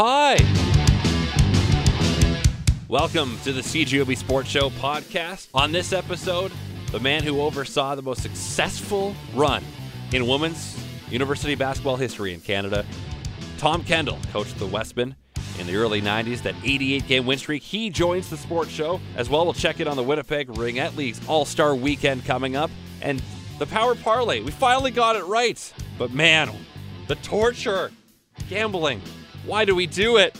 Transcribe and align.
Hi. 0.00 0.36
Welcome 2.86 3.36
to 3.42 3.52
the 3.52 3.62
CJOB 3.62 4.16
Sports 4.16 4.48
Show 4.48 4.70
podcast. 4.70 5.48
On 5.52 5.72
this 5.72 5.92
episode, 5.92 6.52
the 6.92 7.00
man 7.00 7.24
who 7.24 7.40
oversaw 7.40 7.96
the 7.96 8.02
most 8.02 8.22
successful 8.22 9.16
run 9.34 9.64
in 10.12 10.28
women's 10.28 10.78
university 11.10 11.56
basketball 11.56 11.96
history 11.96 12.32
in 12.32 12.40
Canada, 12.40 12.86
Tom 13.56 13.82
Kendall, 13.82 14.20
coached 14.32 14.56
the 14.60 14.66
Wesmen 14.66 15.16
in 15.58 15.66
the 15.66 15.74
early 15.74 16.00
90s, 16.00 16.42
that 16.42 16.54
88 16.62 17.08
game 17.08 17.26
win 17.26 17.38
streak. 17.38 17.64
He 17.64 17.90
joins 17.90 18.30
the 18.30 18.36
sports 18.36 18.70
show 18.70 19.00
as 19.16 19.28
well. 19.28 19.46
We'll 19.46 19.52
check 19.52 19.80
in 19.80 19.88
on 19.88 19.96
the 19.96 20.04
Winnipeg 20.04 20.46
Ringette 20.46 20.94
League's 20.94 21.20
All 21.26 21.44
Star 21.44 21.74
weekend 21.74 22.24
coming 22.24 22.54
up 22.54 22.70
and 23.02 23.20
the 23.58 23.66
Power 23.66 23.96
Parlay. 23.96 24.42
We 24.42 24.52
finally 24.52 24.92
got 24.92 25.16
it 25.16 25.24
right. 25.24 25.74
But 25.98 26.12
man, 26.12 26.52
the 27.08 27.16
torture, 27.16 27.90
gambling. 28.48 29.02
Why 29.48 29.64
do 29.64 29.74
we 29.74 29.86
do 29.86 30.18
it? 30.18 30.38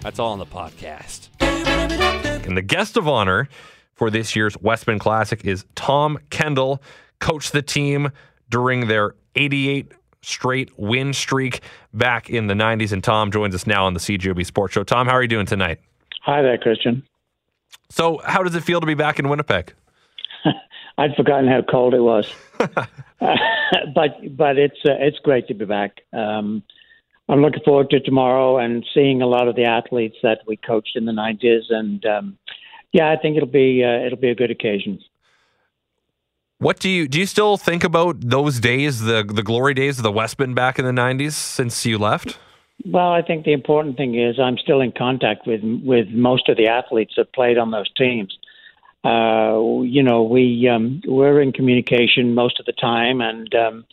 That's 0.00 0.18
all 0.18 0.32
on 0.32 0.40
the 0.40 0.44
podcast. 0.44 1.28
And 1.38 2.56
the 2.56 2.62
guest 2.62 2.96
of 2.96 3.06
honor 3.06 3.48
for 3.94 4.10
this 4.10 4.34
year's 4.34 4.60
Wesmen 4.60 4.98
Classic 4.98 5.44
is 5.44 5.64
Tom 5.76 6.18
Kendall, 6.30 6.82
coached 7.20 7.52
the 7.52 7.62
team 7.62 8.10
during 8.48 8.88
their 8.88 9.14
88 9.36 9.92
straight 10.22 10.76
win 10.76 11.12
streak 11.12 11.60
back 11.94 12.28
in 12.28 12.48
the 12.48 12.54
90s. 12.54 12.90
And 12.90 13.04
Tom 13.04 13.30
joins 13.30 13.54
us 13.54 13.68
now 13.68 13.86
on 13.86 13.94
the 13.94 14.00
CJOB 14.00 14.44
Sports 14.44 14.74
Show. 14.74 14.82
Tom, 14.82 15.06
how 15.06 15.12
are 15.12 15.22
you 15.22 15.28
doing 15.28 15.46
tonight? 15.46 15.78
Hi 16.22 16.42
there, 16.42 16.58
Christian. 16.58 17.04
So, 17.88 18.20
how 18.24 18.42
does 18.42 18.56
it 18.56 18.64
feel 18.64 18.80
to 18.80 18.86
be 18.86 18.94
back 18.94 19.20
in 19.20 19.28
Winnipeg? 19.28 19.74
I'd 20.98 21.14
forgotten 21.14 21.46
how 21.46 21.62
cold 21.62 21.94
it 21.94 22.00
was, 22.00 22.28
uh, 22.58 22.66
but 23.94 24.36
but 24.36 24.58
it's 24.58 24.78
uh, 24.84 24.94
it's 24.98 25.20
great 25.20 25.46
to 25.46 25.54
be 25.54 25.66
back. 25.66 26.00
Um, 26.12 26.64
I'm 27.30 27.42
looking 27.42 27.62
forward 27.64 27.90
to 27.90 28.00
tomorrow 28.00 28.58
and 28.58 28.84
seeing 28.92 29.22
a 29.22 29.26
lot 29.26 29.46
of 29.46 29.54
the 29.54 29.64
athletes 29.64 30.16
that 30.24 30.40
we 30.48 30.56
coached 30.56 30.96
in 30.96 31.04
the 31.04 31.12
'90s, 31.12 31.70
and 31.70 32.04
um, 32.04 32.38
yeah, 32.92 33.10
I 33.10 33.16
think 33.16 33.36
it'll 33.36 33.48
be 33.48 33.84
uh, 33.84 34.04
it'll 34.04 34.18
be 34.18 34.30
a 34.30 34.34
good 34.34 34.50
occasion. 34.50 34.98
What 36.58 36.80
do 36.80 36.90
you 36.90 37.06
do? 37.06 37.20
You 37.20 37.26
still 37.26 37.56
think 37.56 37.84
about 37.84 38.16
those 38.20 38.58
days, 38.58 39.00
the 39.00 39.22
the 39.22 39.44
glory 39.44 39.74
days 39.74 39.98
of 39.98 40.02
the 40.02 40.10
Wesmen 40.10 40.54
back 40.54 40.80
in 40.80 40.84
the 40.84 40.90
'90s 40.90 41.32
since 41.32 41.86
you 41.86 41.98
left? 41.98 42.38
Well, 42.84 43.12
I 43.12 43.22
think 43.22 43.44
the 43.44 43.52
important 43.52 43.96
thing 43.96 44.18
is 44.18 44.40
I'm 44.40 44.58
still 44.58 44.80
in 44.80 44.90
contact 44.90 45.46
with 45.46 45.60
with 45.62 46.08
most 46.08 46.48
of 46.48 46.56
the 46.56 46.66
athletes 46.66 47.14
that 47.16 47.32
played 47.32 47.58
on 47.58 47.70
those 47.70 47.92
teams. 47.92 48.36
Uh, 49.04 49.82
you 49.82 50.02
know, 50.02 50.24
we 50.24 50.68
um, 50.68 51.00
we're 51.06 51.40
in 51.40 51.52
communication 51.52 52.34
most 52.34 52.58
of 52.58 52.66
the 52.66 52.72
time, 52.72 53.20
and 53.20 53.54
um, 53.54 53.84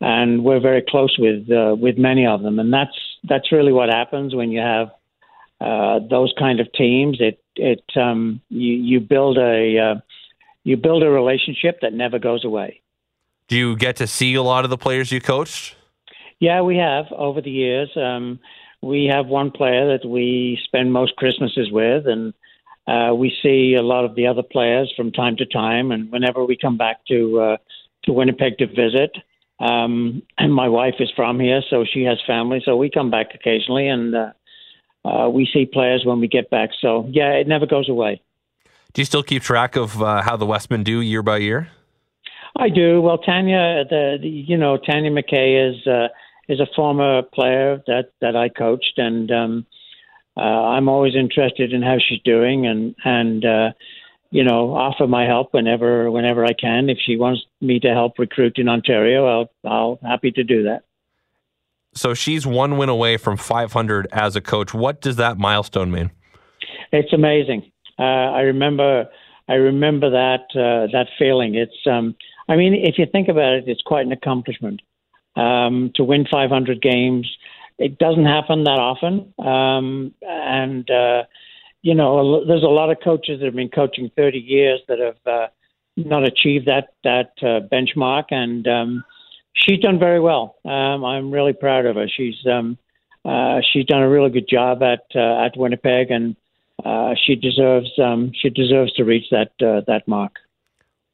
and 0.00 0.44
we're 0.44 0.60
very 0.60 0.82
close 0.86 1.16
with 1.18 1.50
uh, 1.50 1.74
with 1.78 1.98
many 1.98 2.26
of 2.26 2.42
them, 2.42 2.58
and 2.58 2.72
that's 2.72 2.96
that's 3.24 3.52
really 3.52 3.72
what 3.72 3.88
happens 3.90 4.34
when 4.34 4.50
you 4.50 4.60
have 4.60 4.90
uh, 5.60 6.00
those 6.08 6.32
kind 6.38 6.60
of 6.60 6.72
teams. 6.72 7.18
It 7.20 7.42
it 7.56 7.84
um, 7.96 8.40
you 8.48 8.74
you 8.74 9.00
build 9.00 9.38
a 9.38 9.78
uh, 9.78 10.00
you 10.64 10.76
build 10.76 11.02
a 11.02 11.10
relationship 11.10 11.80
that 11.82 11.92
never 11.92 12.18
goes 12.18 12.44
away. 12.44 12.80
Do 13.48 13.56
you 13.56 13.76
get 13.76 13.96
to 13.96 14.06
see 14.06 14.34
a 14.34 14.42
lot 14.42 14.64
of 14.64 14.70
the 14.70 14.78
players 14.78 15.12
you 15.12 15.20
coached? 15.20 15.76
Yeah, 16.38 16.62
we 16.62 16.76
have 16.76 17.06
over 17.12 17.40
the 17.40 17.50
years. 17.50 17.90
Um, 17.96 18.38
we 18.80 19.06
have 19.06 19.26
one 19.26 19.50
player 19.50 19.98
that 19.98 20.08
we 20.08 20.58
spend 20.64 20.92
most 20.92 21.16
Christmases 21.16 21.70
with, 21.70 22.06
and 22.06 22.32
uh, 22.86 23.14
we 23.14 23.36
see 23.42 23.74
a 23.74 23.82
lot 23.82 24.06
of 24.06 24.14
the 24.14 24.26
other 24.26 24.42
players 24.42 24.90
from 24.96 25.12
time 25.12 25.36
to 25.36 25.44
time. 25.44 25.92
And 25.92 26.10
whenever 26.10 26.44
we 26.44 26.56
come 26.56 26.78
back 26.78 27.04
to 27.08 27.40
uh, 27.40 27.56
to 28.04 28.12
Winnipeg 28.12 28.56
to 28.58 28.66
visit, 28.66 29.10
um, 29.60 30.22
and 30.38 30.54
my 30.54 30.68
wife 30.68 30.94
is 31.00 31.10
from 31.14 31.38
here, 31.38 31.62
so 31.68 31.84
she 31.84 32.02
has 32.04 32.18
family, 32.26 32.62
so 32.64 32.76
we 32.76 32.90
come 32.90 33.10
back 33.10 33.34
occasionally, 33.34 33.88
and 33.88 34.14
uh, 34.14 34.32
uh, 35.04 35.28
we 35.28 35.48
see 35.52 35.66
players 35.66 36.02
when 36.04 36.18
we 36.18 36.28
get 36.28 36.48
back. 36.48 36.70
So 36.80 37.06
yeah, 37.10 37.32
it 37.32 37.46
never 37.46 37.66
goes 37.66 37.88
away. 37.88 38.22
Do 38.94 39.02
you 39.02 39.06
still 39.06 39.22
keep 39.22 39.42
track 39.42 39.76
of 39.76 40.02
uh, 40.02 40.22
how 40.22 40.36
the 40.36 40.46
Wesmen 40.46 40.82
do 40.82 41.00
year 41.00 41.22
by 41.22 41.38
year? 41.38 41.68
I 42.56 42.68
do. 42.70 43.00
Well, 43.00 43.18
Tanya, 43.18 43.84
the, 43.88 44.18
the 44.20 44.28
you 44.28 44.56
know 44.56 44.78
Tanya 44.78 45.10
McKay 45.10 45.70
is 45.70 45.86
uh, 45.86 46.08
is 46.48 46.58
a 46.58 46.66
former 46.74 47.22
player 47.22 47.82
that 47.86 48.12
that 48.20 48.34
I 48.34 48.48
coached, 48.48 48.94
and 48.96 49.30
um, 49.30 49.66
uh, 50.36 50.40
I'm 50.40 50.88
always 50.88 51.14
interested 51.14 51.72
in 51.72 51.82
how 51.82 51.98
she's 51.98 52.20
doing, 52.24 52.66
and 52.66 52.94
and 53.04 53.44
uh, 53.44 53.72
you 54.30 54.44
know 54.44 54.74
offer 54.74 55.06
my 55.06 55.24
help 55.26 55.52
whenever 55.52 56.10
whenever 56.10 56.44
I 56.44 56.52
can. 56.52 56.88
If 56.88 56.98
she 57.04 57.16
wants 57.16 57.42
me 57.60 57.80
to 57.80 57.88
help 57.88 58.18
recruit 58.18 58.58
in 58.58 58.68
Ontario, 58.68 59.26
I'll 59.26 59.50
I'll 59.70 59.98
happy 60.02 60.30
to 60.32 60.44
do 60.44 60.64
that. 60.64 60.84
So 61.94 62.14
she's 62.14 62.46
one 62.46 62.78
win 62.78 62.88
away 62.88 63.16
from 63.16 63.36
500 63.36 64.06
as 64.12 64.36
a 64.36 64.40
coach. 64.40 64.72
What 64.72 65.00
does 65.00 65.16
that 65.16 65.38
milestone 65.38 65.90
mean? 65.90 66.10
It's 66.92 67.12
amazing. 67.12 67.70
Uh, 67.98 68.02
I 68.02 68.40
remember, 68.42 69.06
I 69.48 69.54
remember 69.54 70.10
that 70.10 70.44
uh, 70.54 70.86
that 70.92 71.08
feeling. 71.18 71.54
It's, 71.54 71.86
um, 71.86 72.14
I 72.48 72.56
mean, 72.56 72.74
if 72.74 72.96
you 72.98 73.06
think 73.10 73.28
about 73.28 73.54
it, 73.54 73.64
it's 73.66 73.82
quite 73.82 74.06
an 74.06 74.12
accomplishment 74.12 74.80
um, 75.36 75.90
to 75.96 76.04
win 76.04 76.26
500 76.30 76.80
games. 76.80 77.28
It 77.78 77.98
doesn't 77.98 78.26
happen 78.26 78.64
that 78.64 78.78
often, 78.78 79.32
um, 79.38 80.14
and 80.22 80.88
uh, 80.90 81.22
you 81.82 81.94
know, 81.94 82.44
there's 82.44 82.62
a 82.62 82.66
lot 82.66 82.90
of 82.90 82.98
coaches 83.02 83.40
that 83.40 83.46
have 83.46 83.54
been 83.54 83.70
coaching 83.70 84.10
30 84.14 84.38
years 84.38 84.80
that 84.88 84.98
have 84.98 85.16
uh, 85.26 85.46
not 85.96 86.24
achieved 86.24 86.66
that 86.66 86.88
that 87.04 87.32
uh, 87.42 87.66
benchmark, 87.72 88.26
and 88.30 88.66
um, 88.66 89.04
she's 89.54 89.80
done 89.80 89.98
very 89.98 90.20
well. 90.20 90.56
Um, 90.64 91.04
I'm 91.04 91.30
really 91.30 91.52
proud 91.52 91.86
of 91.86 91.96
her. 91.96 92.06
She's 92.08 92.36
um, 92.46 92.78
uh, 93.24 93.60
she's 93.72 93.86
done 93.86 94.02
a 94.02 94.08
really 94.08 94.30
good 94.30 94.48
job 94.48 94.82
at 94.82 95.04
uh, 95.14 95.44
at 95.44 95.56
Winnipeg, 95.56 96.10
and 96.10 96.36
uh, 96.84 97.14
she 97.26 97.34
deserves 97.34 97.90
um, 97.98 98.32
she 98.34 98.50
deserves 98.50 98.92
to 98.94 99.04
reach 99.04 99.26
that 99.30 99.52
uh, 99.62 99.82
that 99.86 100.06
mark. 100.06 100.36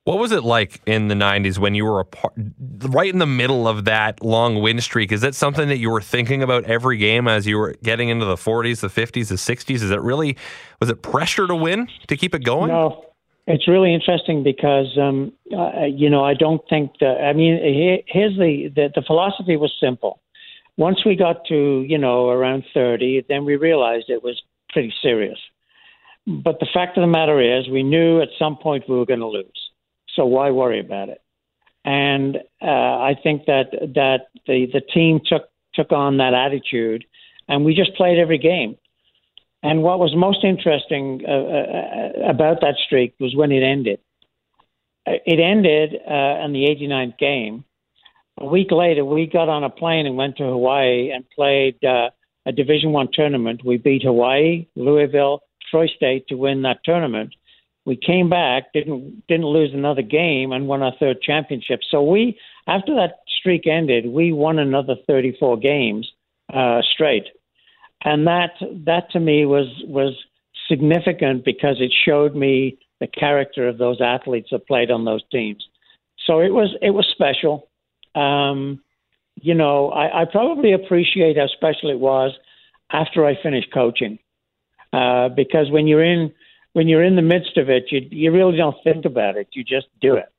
What 0.06 0.20
was 0.20 0.30
it 0.30 0.44
like 0.44 0.80
in 0.86 1.08
the 1.08 1.16
'90s 1.16 1.58
when 1.58 1.74
you 1.74 1.84
were 1.84 2.04
part, 2.04 2.32
right 2.90 3.12
in 3.12 3.18
the 3.18 3.26
middle 3.26 3.66
of 3.66 3.86
that 3.86 4.22
long 4.22 4.62
win 4.62 4.80
streak? 4.80 5.10
Is 5.10 5.20
that 5.22 5.34
something 5.34 5.66
that 5.66 5.78
you 5.78 5.90
were 5.90 6.00
thinking 6.00 6.44
about 6.44 6.62
every 6.62 6.96
game 6.96 7.26
as 7.26 7.44
you 7.44 7.58
were 7.58 7.74
getting 7.82 8.08
into 8.08 8.24
the 8.24 8.36
40s, 8.36 8.82
the 8.82 8.86
50s, 8.86 9.30
the 9.30 9.34
60s? 9.34 9.74
Is 9.74 9.90
it 9.90 10.00
really 10.00 10.36
was 10.80 10.90
it 10.90 11.02
pressure 11.02 11.48
to 11.48 11.56
win 11.56 11.88
to 12.06 12.16
keep 12.16 12.36
it 12.36 12.44
going? 12.44 12.68
No, 12.68 13.04
it's 13.48 13.66
really 13.66 13.92
interesting 13.92 14.44
because 14.44 14.96
um, 14.96 15.32
uh, 15.52 15.86
you 15.86 16.08
know 16.08 16.24
I 16.24 16.34
don't 16.34 16.62
think 16.70 16.92
that. 17.00 17.24
I 17.24 17.32
mean, 17.32 17.58
here's 18.06 18.36
the, 18.38 18.70
the 18.76 18.90
the 18.94 19.02
philosophy 19.02 19.56
was 19.56 19.72
simple. 19.80 20.20
Once 20.76 21.04
we 21.04 21.16
got 21.16 21.44
to 21.48 21.84
you 21.88 21.98
know 21.98 22.28
around 22.28 22.62
30, 22.72 23.24
then 23.28 23.44
we 23.44 23.56
realized 23.56 24.04
it 24.08 24.22
was 24.22 24.40
pretty 24.68 24.94
serious. 25.02 25.38
But 26.28 26.60
the 26.60 26.68
fact 26.72 26.96
of 26.96 27.02
the 27.02 27.08
matter 27.08 27.40
is, 27.40 27.68
we 27.68 27.82
knew 27.82 28.22
at 28.22 28.28
some 28.38 28.56
point 28.56 28.84
we 28.88 28.96
were 28.96 29.04
going 29.04 29.18
to 29.18 29.26
lose. 29.26 29.65
So 30.16 30.26
why 30.26 30.50
worry 30.50 30.80
about 30.80 31.10
it? 31.10 31.22
And 31.84 32.38
uh, 32.60 32.66
I 32.66 33.14
think 33.22 33.44
that 33.46 33.70
that 33.94 34.28
the 34.46 34.66
the 34.72 34.80
team 34.80 35.20
took 35.24 35.44
took 35.74 35.92
on 35.92 36.16
that 36.16 36.34
attitude, 36.34 37.04
and 37.48 37.64
we 37.64 37.74
just 37.74 37.94
played 37.94 38.18
every 38.18 38.38
game. 38.38 38.76
And 39.62 39.82
what 39.82 39.98
was 39.98 40.14
most 40.16 40.42
interesting 40.42 41.22
uh, 41.26 41.30
uh, 41.30 42.30
about 42.30 42.60
that 42.62 42.76
streak 42.84 43.14
was 43.20 43.34
when 43.34 43.52
it 43.52 43.62
ended. 43.62 44.00
It 45.06 45.40
ended 45.40 45.94
uh, 46.08 46.44
in 46.44 46.52
the 46.52 46.66
89th 46.66 47.18
game. 47.18 47.64
A 48.38 48.46
week 48.46 48.70
later, 48.70 49.04
we 49.04 49.26
got 49.26 49.48
on 49.48 49.64
a 49.64 49.70
plane 49.70 50.06
and 50.06 50.16
went 50.16 50.36
to 50.38 50.44
Hawaii 50.44 51.10
and 51.10 51.24
played 51.30 51.82
uh, 51.84 52.10
a 52.44 52.52
Division 52.52 52.92
One 52.92 53.08
tournament. 53.12 53.62
We 53.64 53.76
beat 53.78 54.02
Hawaii, 54.02 54.66
Louisville, 54.76 55.42
Troy 55.70 55.86
State 55.86 56.28
to 56.28 56.34
win 56.36 56.62
that 56.62 56.84
tournament. 56.84 57.34
We 57.86 57.96
came 57.96 58.28
back, 58.28 58.72
didn't 58.74 59.26
didn't 59.28 59.46
lose 59.46 59.70
another 59.72 60.02
game, 60.02 60.52
and 60.52 60.66
won 60.66 60.82
our 60.82 60.92
third 60.98 61.22
championship. 61.22 61.80
So 61.88 62.02
we, 62.02 62.36
after 62.66 62.94
that 62.96 63.20
streak 63.38 63.66
ended, 63.66 64.06
we 64.06 64.32
won 64.32 64.58
another 64.58 64.96
34 65.06 65.56
games 65.58 66.10
uh, 66.52 66.82
straight, 66.92 67.26
and 68.04 68.26
that 68.26 68.50
that 68.84 69.10
to 69.12 69.20
me 69.20 69.46
was 69.46 69.68
was 69.86 70.14
significant 70.68 71.44
because 71.44 71.76
it 71.80 71.92
showed 72.04 72.34
me 72.34 72.76
the 72.98 73.06
character 73.06 73.68
of 73.68 73.78
those 73.78 74.00
athletes 74.00 74.48
that 74.50 74.66
played 74.66 74.90
on 74.90 75.04
those 75.04 75.22
teams. 75.30 75.64
So 76.26 76.40
it 76.40 76.52
was 76.52 76.74
it 76.82 76.90
was 76.90 77.06
special. 77.12 77.68
Um, 78.16 78.82
you 79.36 79.54
know, 79.54 79.90
I, 79.90 80.22
I 80.22 80.24
probably 80.24 80.72
appreciate 80.72 81.36
how 81.36 81.46
special 81.46 81.90
it 81.90 82.00
was 82.00 82.32
after 82.90 83.24
I 83.24 83.40
finished 83.40 83.72
coaching. 83.72 84.18
Uh, 84.92 85.28
because 85.28 85.70
when 85.70 85.86
you're 85.86 86.04
in 86.04 86.32
when 86.76 86.88
you're 86.88 87.02
in 87.02 87.16
the 87.16 87.22
midst 87.22 87.56
of 87.56 87.70
it, 87.70 87.84
you 87.90 88.06
you 88.10 88.30
really 88.30 88.58
don't 88.58 88.76
think 88.84 89.06
about 89.06 89.38
it. 89.38 89.48
You 89.52 89.64
just 89.64 89.86
do 89.98 90.16
it. 90.16 90.30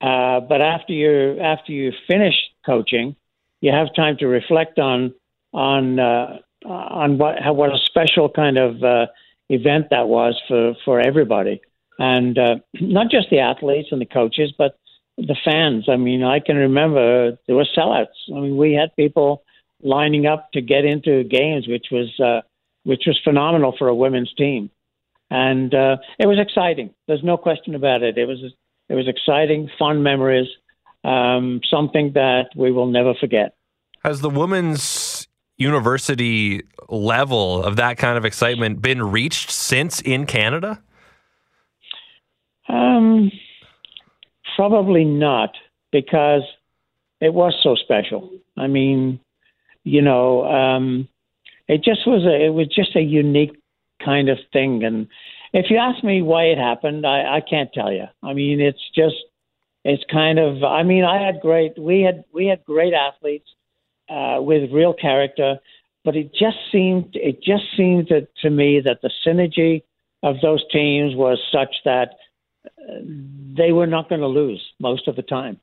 Uh, 0.00 0.38
but 0.38 0.60
after 0.60 0.92
you 0.92 1.40
after 1.40 1.72
you 1.72 1.90
finish 2.06 2.36
coaching, 2.64 3.16
you 3.60 3.72
have 3.72 3.88
time 3.96 4.16
to 4.18 4.28
reflect 4.28 4.78
on 4.78 5.14
on 5.52 5.98
uh, 5.98 6.38
on 6.64 7.18
what 7.18 7.42
how, 7.42 7.54
what 7.54 7.70
a 7.70 7.78
special 7.86 8.28
kind 8.28 8.56
of 8.56 8.84
uh, 8.84 9.06
event 9.48 9.86
that 9.90 10.06
was 10.06 10.40
for 10.46 10.74
for 10.84 11.00
everybody, 11.00 11.60
and 11.98 12.38
uh, 12.38 12.54
not 12.80 13.10
just 13.10 13.30
the 13.30 13.40
athletes 13.40 13.88
and 13.90 14.00
the 14.00 14.06
coaches, 14.06 14.54
but 14.56 14.78
the 15.18 15.36
fans. 15.44 15.86
I 15.88 15.96
mean, 15.96 16.22
I 16.22 16.38
can 16.38 16.54
remember 16.54 17.36
there 17.48 17.56
were 17.56 17.66
sellouts. 17.76 18.20
I 18.28 18.38
mean, 18.38 18.56
we 18.56 18.74
had 18.74 18.94
people 18.94 19.42
lining 19.82 20.24
up 20.24 20.52
to 20.52 20.60
get 20.60 20.84
into 20.84 21.24
games, 21.24 21.66
which 21.66 21.86
was 21.90 22.08
uh, 22.20 22.42
which 22.84 23.02
was 23.08 23.18
phenomenal 23.24 23.74
for 23.76 23.88
a 23.88 23.94
women's 23.94 24.32
team, 24.34 24.70
and 25.30 25.74
uh, 25.74 25.96
it 26.18 26.26
was 26.26 26.38
exciting. 26.38 26.90
There's 27.06 27.24
no 27.24 27.36
question 27.36 27.74
about 27.74 28.02
it. 28.02 28.18
It 28.18 28.26
was 28.26 28.38
it 28.88 28.94
was 28.94 29.08
exciting, 29.08 29.70
fun 29.78 30.02
memories, 30.02 30.48
um, 31.04 31.60
something 31.70 32.12
that 32.14 32.50
we 32.56 32.70
will 32.70 32.86
never 32.86 33.14
forget. 33.14 33.54
Has 34.04 34.20
the 34.20 34.30
women's 34.30 35.26
university 35.56 36.62
level 36.88 37.62
of 37.62 37.76
that 37.76 37.96
kind 37.96 38.18
of 38.18 38.24
excitement 38.24 38.82
been 38.82 39.02
reached 39.02 39.50
since 39.50 40.00
in 40.00 40.26
Canada? 40.26 40.82
Um, 42.68 43.30
probably 44.56 45.04
not, 45.04 45.50
because 45.92 46.42
it 47.20 47.32
was 47.32 47.54
so 47.62 47.74
special. 47.74 48.30
I 48.56 48.66
mean, 48.66 49.20
you 49.84 50.02
know, 50.02 50.44
um, 50.44 51.08
it 51.68 51.82
just 51.82 52.06
was 52.06 52.24
a 52.24 52.46
it 52.46 52.52
was 52.52 52.68
just 52.68 52.96
a 52.96 53.00
unique 53.00 53.56
kind 54.04 54.28
of 54.28 54.38
thing. 54.52 54.84
And 54.84 55.08
if 55.52 55.66
you 55.70 55.78
ask 55.78 56.02
me 56.04 56.22
why 56.22 56.44
it 56.44 56.58
happened, 56.58 57.06
I, 57.06 57.36
I 57.36 57.40
can't 57.48 57.72
tell 57.72 57.92
you. 57.92 58.04
I 58.22 58.32
mean, 58.34 58.60
it's 58.60 58.82
just 58.94 59.16
it's 59.84 60.02
kind 60.10 60.38
of. 60.38 60.64
I 60.64 60.82
mean, 60.82 61.04
I 61.04 61.24
had 61.24 61.40
great. 61.40 61.78
We 61.78 62.02
had 62.02 62.24
we 62.32 62.46
had 62.46 62.64
great 62.64 62.94
athletes 62.94 63.48
uh, 64.08 64.38
with 64.40 64.72
real 64.72 64.94
character, 64.94 65.56
but 66.04 66.16
it 66.16 66.32
just 66.32 66.56
seemed 66.72 67.10
it 67.14 67.42
just 67.42 67.64
seemed 67.76 68.08
to, 68.08 68.26
to 68.42 68.50
me 68.50 68.80
that 68.84 69.00
the 69.02 69.10
synergy 69.26 69.82
of 70.22 70.36
those 70.40 70.64
teams 70.72 71.14
was 71.14 71.38
such 71.52 71.74
that 71.84 72.16
uh, 72.66 72.94
they 73.56 73.72
were 73.72 73.86
not 73.86 74.08
going 74.08 74.22
to 74.22 74.26
lose 74.26 74.62
most 74.80 75.06
of 75.06 75.16
the 75.16 75.22
time. 75.22 75.60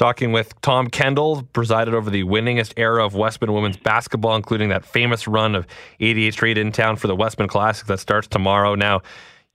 Talking 0.00 0.32
with 0.32 0.58
Tom 0.62 0.88
Kendall, 0.88 1.42
presided 1.52 1.92
over 1.92 2.08
the 2.08 2.24
winningest 2.24 2.72
era 2.78 3.04
of 3.04 3.14
Wesmen 3.14 3.52
women's 3.52 3.76
basketball, 3.76 4.34
including 4.34 4.70
that 4.70 4.82
famous 4.82 5.28
run 5.28 5.54
of 5.54 5.66
88 6.00 6.32
straight 6.32 6.56
in 6.56 6.72
town 6.72 6.96
for 6.96 7.06
the 7.06 7.14
Wesmen 7.14 7.48
Classic 7.48 7.86
that 7.86 8.00
starts 8.00 8.26
tomorrow. 8.26 8.74
Now, 8.74 9.02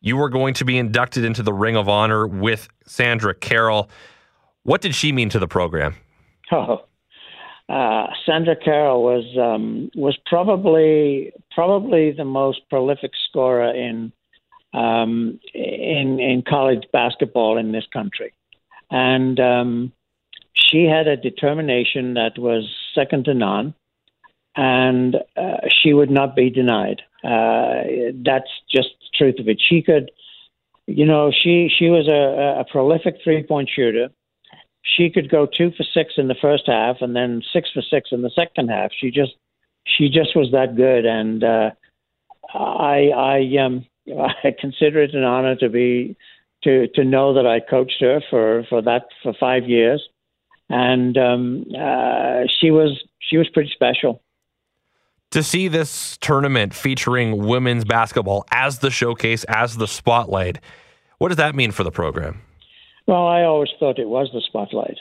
you 0.01 0.21
are 0.21 0.29
going 0.29 0.53
to 0.53 0.63
be 0.63 0.77
inducted 0.77 1.25
into 1.25 1.41
the 1.41 1.51
Ring 1.51 1.75
of 1.75 1.89
Honor 1.89 2.27
with 2.27 2.67
Sandra 2.85 3.33
Carroll. 3.33 3.89
What 4.61 4.81
did 4.81 4.93
she 4.93 5.11
mean 5.11 5.29
to 5.29 5.39
the 5.39 5.47
program? 5.47 5.95
Oh, 6.51 6.85
uh, 7.67 8.05
Sandra 8.23 8.55
Carroll 8.55 9.01
was 9.01 9.25
um, 9.35 9.89
was 9.95 10.15
probably 10.27 11.33
probably 11.55 12.11
the 12.11 12.23
most 12.23 12.59
prolific 12.69 13.13
scorer 13.29 13.73
in 13.73 14.11
um, 14.75 15.39
in 15.55 16.19
in 16.19 16.43
college 16.47 16.83
basketball 16.93 17.57
in 17.57 17.71
this 17.71 17.85
country, 17.91 18.31
and 18.91 19.39
um, 19.39 19.91
she 20.55 20.85
had 20.85 21.07
a 21.07 21.17
determination 21.17 22.13
that 22.13 22.37
was 22.37 22.69
second 22.93 23.25
to 23.25 23.33
none, 23.33 23.73
and 24.55 25.15
uh, 25.35 25.57
she 25.69 25.93
would 25.93 26.09
not 26.09 26.35
be 26.35 26.49
denied. 26.49 27.01
Uh, 27.23 28.13
that's 28.23 28.49
just 28.71 28.89
the 29.01 29.17
truth 29.17 29.39
of 29.39 29.49
it. 29.49 29.61
She 29.61 29.81
could, 29.81 30.11
you 30.87 31.05
know, 31.05 31.31
she 31.31 31.69
she 31.77 31.89
was 31.89 32.07
a, 32.07 32.61
a 32.61 32.65
prolific 32.71 33.17
three 33.23 33.43
point 33.43 33.69
shooter. 33.73 34.09
She 34.83 35.09
could 35.09 35.29
go 35.29 35.45
two 35.45 35.71
for 35.71 35.83
six 35.83 36.13
in 36.17 36.27
the 36.27 36.35
first 36.41 36.63
half, 36.67 36.97
and 37.01 37.15
then 37.15 37.41
six 37.51 37.69
for 37.73 37.81
six 37.81 38.09
in 38.11 38.21
the 38.21 38.31
second 38.35 38.69
half. 38.69 38.91
She 38.97 39.11
just 39.11 39.33
she 39.85 40.09
just 40.09 40.35
was 40.35 40.51
that 40.51 40.75
good, 40.75 41.05
and 41.05 41.43
uh, 41.43 41.71
I 42.53 43.09
I 43.15 43.57
um 43.57 43.85
I 44.07 44.55
consider 44.57 45.03
it 45.03 45.13
an 45.15 45.23
honor 45.23 45.55
to 45.57 45.69
be 45.69 46.15
to 46.63 46.87
to 46.95 47.03
know 47.03 47.33
that 47.33 47.45
I 47.45 47.59
coached 47.59 47.99
her 47.99 48.21
for 48.29 48.63
for 48.69 48.81
that 48.83 49.07
for 49.21 49.33
five 49.37 49.67
years 49.67 50.07
and 50.69 51.17
um, 51.17 51.65
uh, 51.77 52.43
she 52.59 52.71
was 52.71 53.03
she 53.19 53.37
was 53.37 53.47
pretty 53.49 53.71
special. 53.73 54.21
To 55.31 55.43
see 55.43 55.67
this 55.67 56.17
tournament 56.17 56.73
featuring 56.73 57.45
women's 57.45 57.83
basketball 57.83 58.45
as 58.51 58.79
the 58.79 58.89
showcase, 58.89 59.43
as 59.45 59.75
the 59.75 59.87
spotlight, 59.87 60.59
what 61.17 61.29
does 61.29 61.37
that 61.37 61.55
mean 61.55 61.71
for 61.71 61.83
the 61.83 61.91
program? 61.91 62.41
Well, 63.07 63.27
I 63.27 63.43
always 63.43 63.69
thought 63.79 63.99
it 63.99 64.07
was 64.07 64.29
the 64.33 64.41
spotlight. 64.41 64.97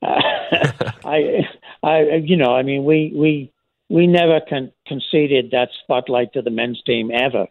Uh, 0.00 0.20
I, 1.04 1.48
I, 1.82 2.00
you 2.22 2.36
know, 2.36 2.54
I 2.54 2.62
mean, 2.62 2.84
we 2.84 3.12
we 3.14 3.52
we 3.88 4.06
never 4.06 4.40
con- 4.48 4.72
conceded 4.86 5.50
that 5.50 5.70
spotlight 5.82 6.32
to 6.34 6.42
the 6.42 6.50
men's 6.50 6.82
team 6.86 7.10
ever, 7.12 7.46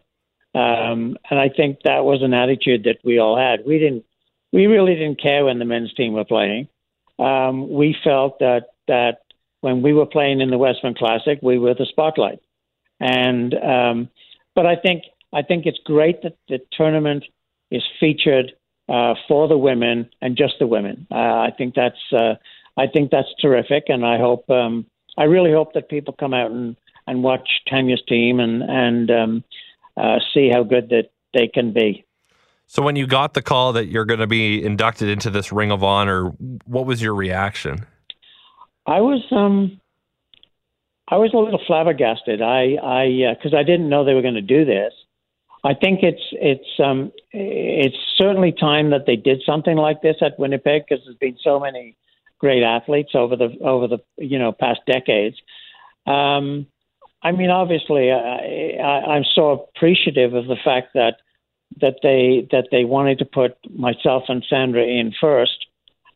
um, 0.54 1.16
and 1.30 1.38
I 1.38 1.50
think 1.54 1.80
that 1.84 2.04
was 2.04 2.22
an 2.22 2.34
attitude 2.34 2.84
that 2.84 2.98
we 3.04 3.18
all 3.18 3.36
had. 3.36 3.66
We 3.66 3.78
didn't, 3.78 4.04
we 4.52 4.66
really 4.66 4.94
didn't 4.94 5.20
care 5.20 5.44
when 5.44 5.58
the 5.58 5.64
men's 5.64 5.92
team 5.94 6.14
were 6.14 6.24
playing 6.24 6.68
um, 7.18 7.68
we 7.70 7.96
felt 8.04 8.38
that 8.38 8.66
that 8.86 9.18
when 9.60 9.82
we 9.82 9.92
were 9.92 10.06
playing 10.06 10.40
in 10.40 10.50
the 10.50 10.58
Wesmen 10.58 10.94
Classic, 10.94 11.38
we 11.42 11.58
were 11.58 11.74
the 11.74 11.86
spotlight. 11.86 12.40
And 13.00 13.54
um, 13.54 14.08
but 14.54 14.66
I 14.66 14.76
think 14.76 15.04
I 15.32 15.42
think 15.42 15.66
it's 15.66 15.78
great 15.84 16.22
that 16.22 16.36
the 16.48 16.60
tournament 16.72 17.24
is 17.70 17.82
featured 18.00 18.52
uh, 18.88 19.14
for 19.26 19.48
the 19.48 19.58
women 19.58 20.08
and 20.22 20.36
just 20.36 20.54
the 20.58 20.66
women. 20.66 21.06
Uh, 21.10 21.14
I 21.14 21.52
think 21.56 21.74
that's 21.74 22.12
uh, 22.12 22.34
I 22.76 22.86
think 22.86 23.10
that's 23.10 23.28
terrific, 23.40 23.84
and 23.88 24.04
I 24.04 24.18
hope 24.18 24.48
um, 24.50 24.86
I 25.16 25.24
really 25.24 25.52
hope 25.52 25.74
that 25.74 25.88
people 25.88 26.14
come 26.18 26.34
out 26.34 26.50
and, 26.50 26.76
and 27.06 27.22
watch 27.22 27.48
Tanya's 27.66 28.02
team 28.08 28.40
and 28.40 28.62
and 28.62 29.10
um, 29.10 29.44
uh, 29.96 30.18
see 30.32 30.50
how 30.52 30.62
good 30.62 30.88
that 30.90 31.10
they 31.34 31.48
can 31.48 31.72
be. 31.72 32.04
So 32.70 32.82
when 32.82 32.96
you 32.96 33.06
got 33.06 33.32
the 33.32 33.40
call 33.40 33.72
that 33.72 33.86
you're 33.86 34.04
going 34.04 34.20
to 34.20 34.26
be 34.26 34.62
inducted 34.62 35.08
into 35.08 35.30
this 35.30 35.50
Ring 35.50 35.72
of 35.72 35.82
Honor, 35.82 36.26
what 36.66 36.84
was 36.84 37.00
your 37.00 37.14
reaction? 37.14 37.86
I 38.86 39.00
was 39.00 39.24
um 39.32 39.80
I 41.08 41.16
was 41.16 41.32
a 41.32 41.38
little 41.38 41.60
flabbergasted. 41.66 42.42
I 42.42 42.76
I 42.82 43.34
because 43.34 43.54
uh, 43.54 43.56
I 43.56 43.62
didn't 43.62 43.88
know 43.88 44.04
they 44.04 44.14
were 44.14 44.22
going 44.22 44.34
to 44.34 44.42
do 44.42 44.66
this. 44.66 44.92
I 45.64 45.72
think 45.74 46.00
it's 46.02 46.22
it's 46.32 46.68
um 46.78 47.10
it's 47.32 47.96
certainly 48.18 48.52
time 48.52 48.90
that 48.90 49.06
they 49.06 49.16
did 49.16 49.42
something 49.46 49.76
like 49.76 50.02
this 50.02 50.16
at 50.20 50.38
Winnipeg 50.38 50.84
because 50.86 51.02
there's 51.06 51.16
been 51.16 51.38
so 51.42 51.58
many 51.58 51.96
great 52.38 52.62
athletes 52.62 53.12
over 53.14 53.34
the 53.34 53.56
over 53.62 53.88
the 53.88 53.98
you 54.18 54.38
know 54.38 54.52
past 54.52 54.80
decades. 54.86 55.36
Um, 56.06 56.66
I 57.22 57.32
mean, 57.32 57.50
obviously, 57.50 58.12
I, 58.12 58.76
I, 58.80 59.14
I'm 59.14 59.24
so 59.34 59.70
appreciative 59.74 60.34
of 60.34 60.46
the 60.46 60.56
fact 60.62 60.88
that 60.94 61.16
that 61.80 61.96
they 62.02 62.48
that 62.50 62.68
they 62.70 62.84
wanted 62.84 63.18
to 63.18 63.24
put 63.24 63.56
myself 63.70 64.24
and 64.28 64.44
Sandra 64.48 64.82
in 64.82 65.12
first. 65.20 65.66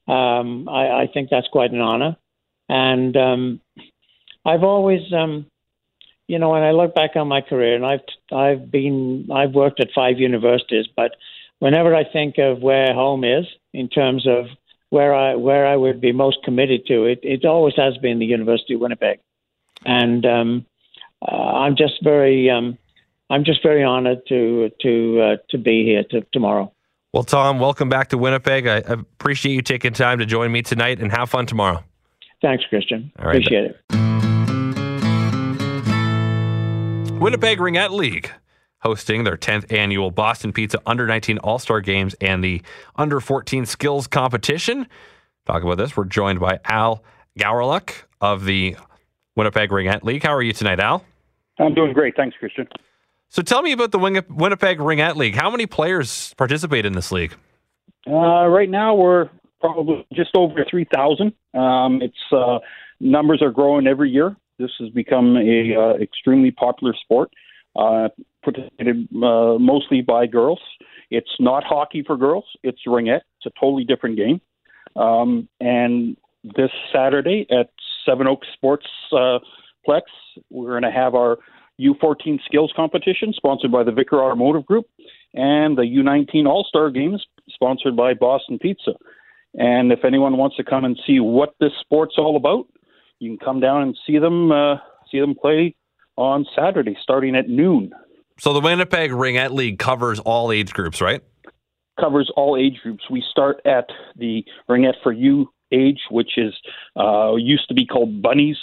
Um, 0.08 0.69
I, 0.69 1.02
I 1.02 1.10
think 1.12 1.31
that's 1.31 1.49
quite 1.49 1.70
an 1.70 1.81
honor, 1.81 2.16
and 2.69 3.16
um, 3.16 3.60
I've 4.44 4.64
always, 4.64 5.00
um, 5.12 5.46
you 6.26 6.38
know, 6.38 6.50
when 6.50 6.62
I 6.62 6.73
look 6.73 6.94
back 6.94 7.12
on 7.14 7.28
my 7.28 7.40
career, 7.40 7.76
and 7.76 7.87
I've 7.87 8.00
I've 8.32 8.71
been 8.71 9.28
I've 9.32 9.52
worked 9.52 9.80
at 9.80 9.92
five 9.94 10.18
universities, 10.18 10.87
but 10.97 11.12
whenever 11.61 11.94
I 11.94 12.04
think 12.04 12.38
of 12.38 12.61
where 12.61 12.92
home 12.92 13.23
is 13.23 13.47
in 13.73 13.88
terms 13.88 14.26
of 14.26 14.47
where 14.90 15.14
I 15.14 15.37
where 15.37 15.66
I 15.66 15.76
would 15.76 16.00
be 16.00 16.12
most 16.12 16.38
committed 16.44 16.87
to, 16.87 17.04
it 17.04 17.21
it 17.23 17.44
always 17.44 17.75
has 17.76 17.97
been 17.99 18.18
the 18.18 18.26
University 18.26 18.75
of 18.75 18.80
Winnipeg, 18.80 19.21
and 19.85 20.26
um, 20.26 20.66
uh, 21.26 21.35
I'm 21.35 21.76
just 21.76 22.02
very 22.02 22.50
um, 22.50 22.78
I'm 23.33 23.45
just 23.45 23.62
very 23.62 23.83
honored 23.83 24.19
to 24.29 24.71
to 24.83 25.21
uh, 25.23 25.37
to 25.49 25.57
be 25.57 25.85
here 25.85 26.05
to, 26.11 26.21
tomorrow. 26.35 26.71
Well, 27.15 27.25
Tom, 27.25 27.59
welcome 27.59 27.89
back 27.89 28.09
to 28.09 28.19
Winnipeg. 28.19 28.67
I, 28.67 28.77
I, 28.77 28.93
appreciate 28.93 29.55
you 29.55 29.62
taking 29.62 29.95
time 29.95 30.19
to 30.19 30.27
join 30.27 30.53
me 30.53 30.61
tonight, 30.61 31.01
and 31.01 31.11
have 31.11 31.31
fun 31.31 31.47
tomorrow. 31.47 31.83
Thanks, 32.43 32.62
Christian. 32.69 33.11
All 33.19 33.25
right. 33.27 33.37
Appreciate 33.37 33.65
it. 33.65 33.77
Winnipeg 37.19 37.59
Ringette 37.59 37.93
League 37.93 38.31
hosting 38.81 39.25
their 39.25 39.39
10th 39.39 39.73
annual 39.73 40.11
Boston 40.11 40.53
Pizza 40.53 40.79
Under 40.85 41.07
19 41.07 41.39
All 41.39 41.59
Star 41.59 41.81
Games 41.81 42.15
and 42.21 42.45
the 42.45 42.61
Under 42.97 43.19
14 43.19 43.65
Skills 43.65 44.07
Competition. 44.07 44.87
Talk 45.47 45.62
about 45.62 45.79
this. 45.79 45.97
We're 45.97 46.05
joined 46.05 46.39
by 46.41 46.59
Al 46.67 47.03
Gowerluck 47.39 47.95
of 48.21 48.45
the 48.45 48.77
Winnipeg 49.37 49.71
Ringette 49.71 50.03
League. 50.03 50.23
How 50.23 50.35
are 50.35 50.43
you 50.43 50.53
tonight, 50.53 50.81
Al? 50.81 51.03
I'm 51.59 51.73
doing 51.73 51.95
great. 51.95 52.15
Thanks, 52.15 52.37
Christian. 52.39 52.69
So 53.33 53.41
tell 53.41 53.62
me 53.62 53.73
about 53.73 53.93
the 53.93 53.99
Winnipeg 53.99 54.77
Ringette 54.77 55.17
League. 55.17 55.35
How 55.35 55.51
many 55.51 55.65
players 55.65 56.35
participate 56.35 56.85
in 56.85 56.93
this 56.93 57.11
league? 57.11 57.35
Uh, 58.07 58.47
right 58.47 58.69
now, 58.69 58.95
we're 58.95 59.31
probably 59.59 60.07
just 60.12 60.37
over 60.37 60.62
3,000. 60.71 61.33
Um, 61.55 62.03
its 62.03 62.15
uh, 62.31 62.59
numbers 63.01 63.41
are 63.41 63.51
growing 63.51 63.87
every 63.87 64.11
year. 64.11 64.37
This 64.59 64.71
has 64.81 64.91
become 64.91 65.39
a 65.39 65.75
uh, 65.75 65.95
extremely 65.95 66.51
popular 66.51 66.93
sport, 67.03 67.31
uh, 67.75 68.11
participated 68.45 69.09
uh, 69.15 69.57
mostly 69.59 70.03
by 70.03 70.27
girls. 70.27 70.61
It's 71.11 71.35
not 71.41 71.65
hockey 71.65 72.05
for 72.07 72.19
girls. 72.19 72.45
It's 72.62 72.81
ringette. 72.87 73.23
It's 73.39 73.47
a 73.47 73.51
totally 73.59 73.85
different 73.85 74.19
game. 74.19 74.43
Um, 74.95 75.49
and 75.59 76.19
this 76.45 76.71
Saturday 76.95 77.47
at 77.51 77.71
Seven 78.05 78.27
Oaks 78.27 78.49
Sports 78.53 78.87
uh, 79.11 79.39
Plex, 79.89 80.03
we're 80.51 80.79
going 80.79 80.83
to 80.83 80.91
have 80.91 81.15
our 81.15 81.39
U14 81.81 82.38
Skills 82.45 82.73
Competition, 82.75 83.33
sponsored 83.35 83.73
by 83.73 83.83
the 83.83 83.91
Vickar 83.91 84.21
Automotive 84.21 84.67
Group, 84.67 84.87
and 85.35 85.76
the 85.76 85.83
U19 85.83 86.47
All 86.47 86.64
Star 86.69 86.91
Games, 86.91 87.25
sponsored 87.49 87.97
by 87.97 88.14
Boston 88.14 88.59
Pizza. 88.59 88.93
And 89.55 89.93
if 89.93 90.05
anyone 90.05 90.37
wants 90.37 90.57
to 90.57 90.64
come 90.64 90.85
and 90.85 90.99
see 91.07 91.21
what 91.21 91.55
this 91.61 91.73
sport's 91.81 92.14
all 92.17 92.37
about, 92.37 92.67
you 93.19 93.31
can 93.31 93.38
come 93.38 93.61
down 93.61 93.83
and 93.83 93.97
see 94.07 94.19
them 94.19 94.50
uh, 94.50 94.76
see 95.11 95.21
them 95.21 95.35
play 95.35 95.75
on 96.17 96.47
Saturday, 96.57 96.97
starting 97.02 97.37
at 97.37 97.49
noon. 97.49 97.93
So 98.38 98.52
the 98.52 98.61
Winnipeg 98.61 99.11
Ringette 99.11 99.52
League 99.52 99.79
covers 99.79 100.19
all 100.19 100.50
age 100.50 100.73
groups, 100.73 101.00
right? 101.00 101.23
Covers 102.00 102.31
all 102.37 102.57
age 102.57 102.81
groups. 102.83 103.05
We 103.11 103.23
start 103.31 103.61
at 103.67 103.87
the 104.17 104.45
Ringette 104.69 105.00
for 105.02 105.12
You 105.12 105.52
age, 105.71 106.00
which 106.11 106.33
is 106.37 106.55
uh, 106.99 107.35
used 107.37 107.69
to 107.69 107.75
be 107.75 107.87
called 107.87 108.23
bunnies, 108.23 108.57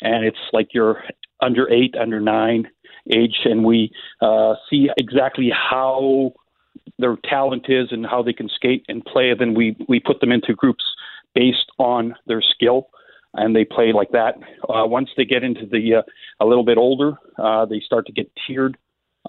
and 0.00 0.24
it's 0.24 0.38
like 0.52 0.68
you're 0.72 1.02
under 1.42 1.70
eight, 1.70 1.94
under 2.00 2.20
nine 2.20 2.68
age, 3.10 3.40
and 3.44 3.64
we 3.64 3.92
uh, 4.20 4.54
see 4.68 4.88
exactly 4.96 5.50
how 5.50 6.32
their 6.98 7.16
talent 7.24 7.66
is 7.68 7.88
and 7.90 8.06
how 8.06 8.22
they 8.22 8.32
can 8.32 8.48
skate 8.48 8.84
and 8.88 9.04
play. 9.04 9.32
Then 9.38 9.54
we 9.54 9.76
we 9.88 10.00
put 10.00 10.20
them 10.20 10.32
into 10.32 10.54
groups 10.54 10.84
based 11.34 11.70
on 11.78 12.14
their 12.26 12.42
skill, 12.42 12.88
and 13.34 13.54
they 13.54 13.64
play 13.64 13.92
like 13.92 14.10
that. 14.12 14.36
Uh, 14.68 14.86
once 14.86 15.10
they 15.16 15.24
get 15.24 15.42
into 15.42 15.66
the 15.66 15.96
uh, 15.96 16.02
a 16.40 16.46
little 16.46 16.64
bit 16.64 16.78
older, 16.78 17.14
uh, 17.38 17.64
they 17.66 17.80
start 17.80 18.06
to 18.06 18.12
get 18.12 18.30
tiered, 18.46 18.76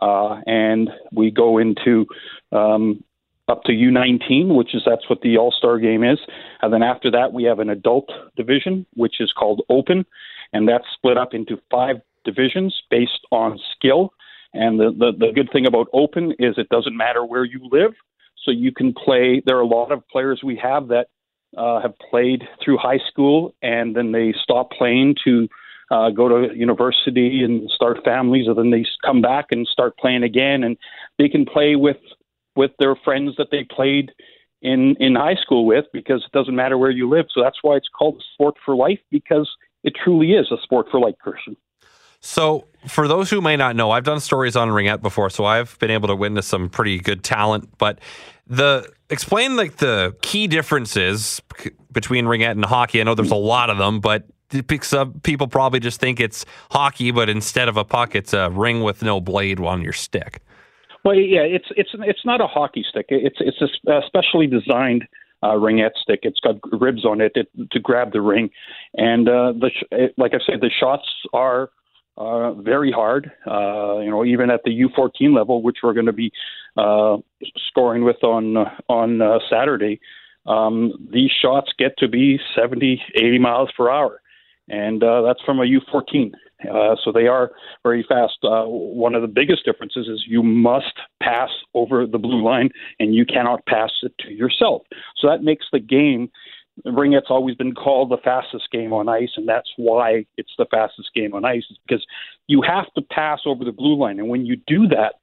uh, 0.01 0.41
and 0.46 0.89
we 1.12 1.32
go 1.32 1.58
into 1.58 2.06
um, 2.51 3.03
up 3.48 3.63
to 3.63 3.72
U19, 3.72 4.56
which 4.56 4.74
is 4.74 4.84
that's 4.86 5.10
what 5.10 5.22
the 5.22 5.38
All 5.38 5.51
Star 5.51 5.77
game 5.77 6.03
is. 6.03 6.20
And 6.62 6.74
then 6.74 6.84
after 6.84 7.12
that, 7.12 7.34
we 7.34 7.44
have 7.44 7.60
an 7.60 7.70
adult 7.70 8.10
division, 8.36 8.86
which 8.96 9.20
is 9.20 9.32
called 9.38 9.62
Open, 9.70 10.06
and 10.53 10.67
that's 10.67 10.86
split 10.93 11.17
up 11.17 11.34
into 11.34 11.58
five 11.70 11.98
divisions 12.25 12.75
based 12.89 13.25
on 13.31 13.60
skill. 13.75 14.13
And 14.53 14.79
the, 14.79 14.91
the, 14.91 15.12
the 15.17 15.31
good 15.34 15.50
thing 15.53 15.65
about 15.65 15.88
Open 15.93 16.34
is 16.39 16.55
it 16.58 16.70
doesn't 16.70 16.96
matter 16.96 17.24
where 17.25 17.46
you 17.46 17.67
live. 17.72 17.91
So 18.43 18.51
you 18.51 18.72
can 18.74 18.93
play. 18.93 19.41
There 19.46 19.58
are 19.58 19.62
a 19.62 19.67
lot 19.67 19.91
of 19.91 20.08
players 20.10 20.41
we 20.43 20.60
have 20.62 20.88
that 20.89 21.08
uh, 21.58 21.81
have 21.81 21.93
played 22.10 22.43
through 22.63 22.77
high 22.77 23.00
school 23.10 23.53
and 23.62 23.96
then 23.96 24.12
they 24.12 24.34
stop 24.43 24.72
playing 24.72 25.15
to 25.24 25.48
uh, 25.91 26.10
go 26.10 26.29
to 26.29 26.55
university 26.55 27.43
and 27.43 27.70
start 27.70 27.98
families, 28.05 28.48
and 28.48 28.58
then 28.58 28.72
they 28.72 28.86
come 29.05 29.22
back 29.22 29.48
and 29.51 29.67
start 29.67 29.98
playing 29.98 30.24
again. 30.24 30.63
And 30.63 30.77
they 31.20 31.27
can 31.27 31.46
play 31.46 31.75
with 31.75 31.98
with 32.55 32.72
their 32.79 32.96
friends 32.96 33.36
that 33.38 33.48
they 33.51 33.65
played 33.70 34.12
in 34.62 34.96
in 35.00 35.15
high 35.15 35.36
school 35.36 35.65
with 35.65 35.86
because 35.91 36.24
it 36.25 36.31
doesn't 36.31 36.55
matter 36.55 36.77
where 36.77 36.91
you 36.91 37.10
live. 37.10 37.25
So 37.34 37.43
that's 37.43 37.58
why 37.62 37.75
it's 37.75 37.89
called 37.89 38.24
sport 38.34 38.55
for 38.65 38.75
life 38.75 39.00
because 39.12 39.50
it 39.84 39.94
truly 40.04 40.34
is 40.34 40.52
a 40.52 40.58
sport 40.64 40.88
for 40.92 41.00
life, 41.00 41.16
Christian. 41.20 41.56
So, 42.20 42.68
for 42.88 43.08
those 43.08 43.32
who 43.32 43.42
may 43.42 43.58
not 43.58 43.76
know, 43.76 43.92
I've 43.92 44.04
done 44.04 44.20
stories 44.20 44.56
on 44.56 44.70
Ringette 44.70 45.02
before, 45.02 45.30
so 45.32 45.46
I've 45.46 45.78
been 45.80 45.90
able 45.90 46.08
to 46.08 46.16
witness 46.16 46.46
some 46.46 46.70
pretty 46.70 47.00
good 47.00 47.24
talent. 47.24 47.70
But 47.80 48.00
the 48.46 48.88
explain 49.10 49.56
like 49.56 49.78
the 49.78 50.16
key 50.22 50.48
differences 50.48 51.42
between 51.92 52.26
Ringette 52.26 52.52
and 52.52 52.66
hockey. 52.66 53.02
I 53.02 53.04
know 53.04 53.16
there's 53.16 53.32
a 53.32 53.36
lot 53.36 53.70
of 53.70 53.78
them, 53.78 54.00
but 54.00 54.26
some 54.82 55.14
people 55.22 55.48
probably 55.48 55.80
just 55.80 56.00
think 56.00 56.20
it's 56.20 56.46
hockey, 56.70 57.12
but 57.12 57.30
instead 57.30 57.68
of 57.68 57.78
a 57.78 57.84
puck, 57.84 58.16
it's 58.16 58.34
a 58.34 58.50
ring 58.50 58.84
with 58.84 59.02
no 59.02 59.20
blade 59.20 59.60
on 59.60 59.82
your 59.82 59.94
stick. 59.94 60.42
Well, 61.04 61.16
yeah, 61.16 61.42
it's 61.42 61.66
it's 61.76 61.90
it's 61.94 62.26
not 62.26 62.42
a 62.42 62.48
hockey 62.48 62.86
stick. 62.88 63.08
It's 63.10 63.38
it's 63.40 63.62
a 63.62 63.92
uh, 63.92 64.02
specially 64.06 64.46
designed 64.46 65.08
uh, 65.44 65.54
ringette 65.54 65.98
stick. 66.02 66.20
It's 66.24 66.40
got 66.40 66.56
ribs 66.80 67.06
on 67.06 67.22
it, 67.22 67.34
to 67.36 67.80
grab 67.80 68.14
the 68.14 68.22
ring, 68.22 68.50
and 68.94 69.28
uh, 69.28 69.54
the 69.54 69.72
it, 69.92 70.14
like 70.18 70.34
I 70.34 70.40
said, 70.46 70.62
the 70.62 70.72
shots 70.80 71.08
are 71.34 71.70
uh, 72.18 72.54
very 72.54 72.92
hard. 72.92 73.32
Uh, 73.48 74.00
you 74.00 74.10
know, 74.10 74.26
even 74.26 74.50
at 74.50 74.62
the 74.64 74.72
U14 74.72 75.36
level, 75.36 75.62
which 75.62 75.78
we're 75.84 75.94
going 75.94 76.06
to 76.06 76.14
be 76.14 76.32
uh, 76.78 77.18
scoring 77.70 78.04
with 78.04 78.24
on 78.24 78.58
on 78.90 79.22
uh, 79.22 79.40
Saturday, 79.50 80.00
um, 80.46 81.08
these 81.12 81.32
shots 81.42 81.72
get 81.78 81.98
to 82.00 82.08
be 82.08 82.40
70, 82.56 83.02
80 83.16 83.40
miles 83.40 83.70
per 83.76 83.90
hour, 83.90 84.22
and 84.70 85.03
uh, 85.03 85.22
that's 85.22 85.41
from 85.46 85.60
a 85.60 85.63
U14. 85.63 86.32
Uh, 86.70 86.96
so 87.03 87.12
they 87.12 87.27
are 87.27 87.51
very 87.84 88.06
fast. 88.08 88.38
Uh, 88.44 88.63
one 88.65 89.15
of 89.15 89.22
the 89.22 89.27
biggest 89.27 89.65
differences 89.65 90.08
is 90.08 90.24
you 90.27 90.44
must 90.44 90.94
pass 91.22 91.50
over 91.74 92.06
the 92.06 92.20
blue 92.20 92.44
line, 92.44 92.70
and 93.00 93.15
you 93.15 93.25
cannot 93.25 93.65
pass 93.65 93.91
it 94.03 94.13
to 94.20 94.32
yourself. 94.32 94.84
So 95.18 95.27
that 95.27 95.44
makes 95.44 95.65
the 95.72 95.80
game 95.80 96.30
Ringette's 96.86 97.30
always 97.30 97.56
been 97.56 97.74
called 97.74 98.10
the 98.10 98.18
fastest 98.24 98.72
game 98.72 98.94
on 98.94 99.10
ice, 99.10 99.32
and 99.36 99.48
that's 99.48 99.70
why 99.75 100.25
it's 100.38 100.53
the 100.58 100.65
fastest 100.72 101.10
game 101.13 101.34
on 101.34 101.46
ice, 101.46 101.63
is 101.70 101.77
because 101.86 102.06
you 102.48 102.62
have 102.62 102.91
to 102.96 103.01
pass 103.01 103.41
over 103.46 103.63
the 103.63 103.72
blue 103.72 103.98
line. 103.98 104.20
And 104.20 104.30
when 104.30 104.46
you 104.46 104.56
do 104.68 104.88
that, 104.88 105.15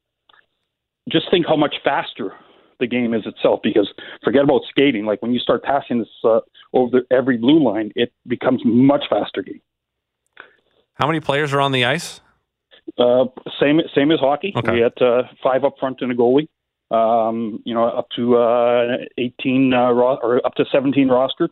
just 1.11 1.31
think 1.31 1.47
how 1.47 1.57
much 1.57 1.77
faster 1.83 2.33
the 2.81 2.87
game 2.87 3.15
is 3.15 3.27
itself, 3.27 3.61
because 3.63 3.89
forget 4.25 4.45
about 4.45 4.63
skating. 4.69 5.05
Like 5.05 5.23
when 5.23 5.33
you 5.33 5.41
start 5.41 5.63
passing 5.63 5.99
this 6.01 6.09
uh, 6.25 6.41
over 6.73 7.01
the, 7.01 7.15
every 7.15 7.37
blue 7.37 7.63
line, 7.63 7.93
it 7.95 8.13
becomes 8.27 8.63
much 8.65 9.05
faster 9.09 9.43
game. 9.43 9.61
How 10.95 11.07
many 11.07 11.21
players 11.21 11.53
are 11.53 11.61
on 11.61 11.73
the 11.73 11.85
ice? 11.85 12.21
Uh, 12.97 13.27
same 13.61 13.81
same 13.95 14.11
as 14.11 14.19
hockey. 14.21 14.53
Okay. 14.57 14.73
We 14.73 14.81
had 14.81 15.01
uh, 15.01 15.25
five 15.43 15.65
up 15.65 15.75
front 15.79 15.99
and 16.01 16.11
a 16.11 16.15
goalie 16.15 16.49
um, 16.91 17.61
you 17.65 17.75
know, 17.75 17.85
up 17.85 18.09
to 18.17 18.37
uh, 18.37 18.97
18 19.19 19.73
uh, 19.73 19.91
ro- 19.93 20.19
or 20.23 20.45
up 20.45 20.55
to 20.55 20.65
17 20.71 21.09
roster. 21.09 21.49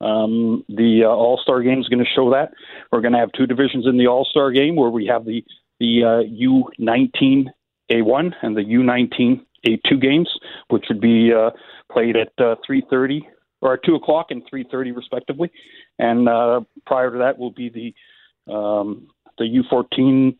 Um, 0.00 0.64
the 0.68 1.02
uh, 1.04 1.08
All 1.08 1.38
Star 1.40 1.62
game 1.62 1.80
is 1.80 1.88
going 1.88 2.04
to 2.04 2.10
show 2.16 2.30
that. 2.30 2.52
We're 2.90 3.00
going 3.00 3.12
to 3.12 3.20
have 3.20 3.30
two 3.32 3.46
divisions 3.46 3.86
in 3.86 3.96
the 3.96 4.08
All 4.08 4.24
Star 4.24 4.50
game 4.50 4.74
where 4.76 4.90
we 4.90 5.06
have 5.06 5.24
the 5.24 5.44
the 5.78 6.04
uh, 6.04 6.80
U19 6.80 7.46
A1 7.90 8.34
and 8.42 8.56
the 8.56 8.62
U19 8.62 9.44
A2 9.66 10.00
games, 10.00 10.28
which 10.68 10.84
would 10.88 11.00
be 11.00 11.32
uh, 11.32 11.50
played 11.90 12.16
at 12.16 12.32
uh, 12.38 12.56
3:30 12.68 13.20
or 13.60 13.78
2 13.78 13.94
o'clock 13.94 14.26
and 14.30 14.42
3:30 14.50 14.94
respectively. 14.96 15.50
And 15.98 16.28
uh, 16.28 16.62
prior 16.86 17.10
to 17.10 17.18
that 17.18 17.38
will 17.38 17.52
be 17.52 17.68
the 17.68 18.52
um, 18.52 19.08
the 19.38 19.44
U14 19.44 20.36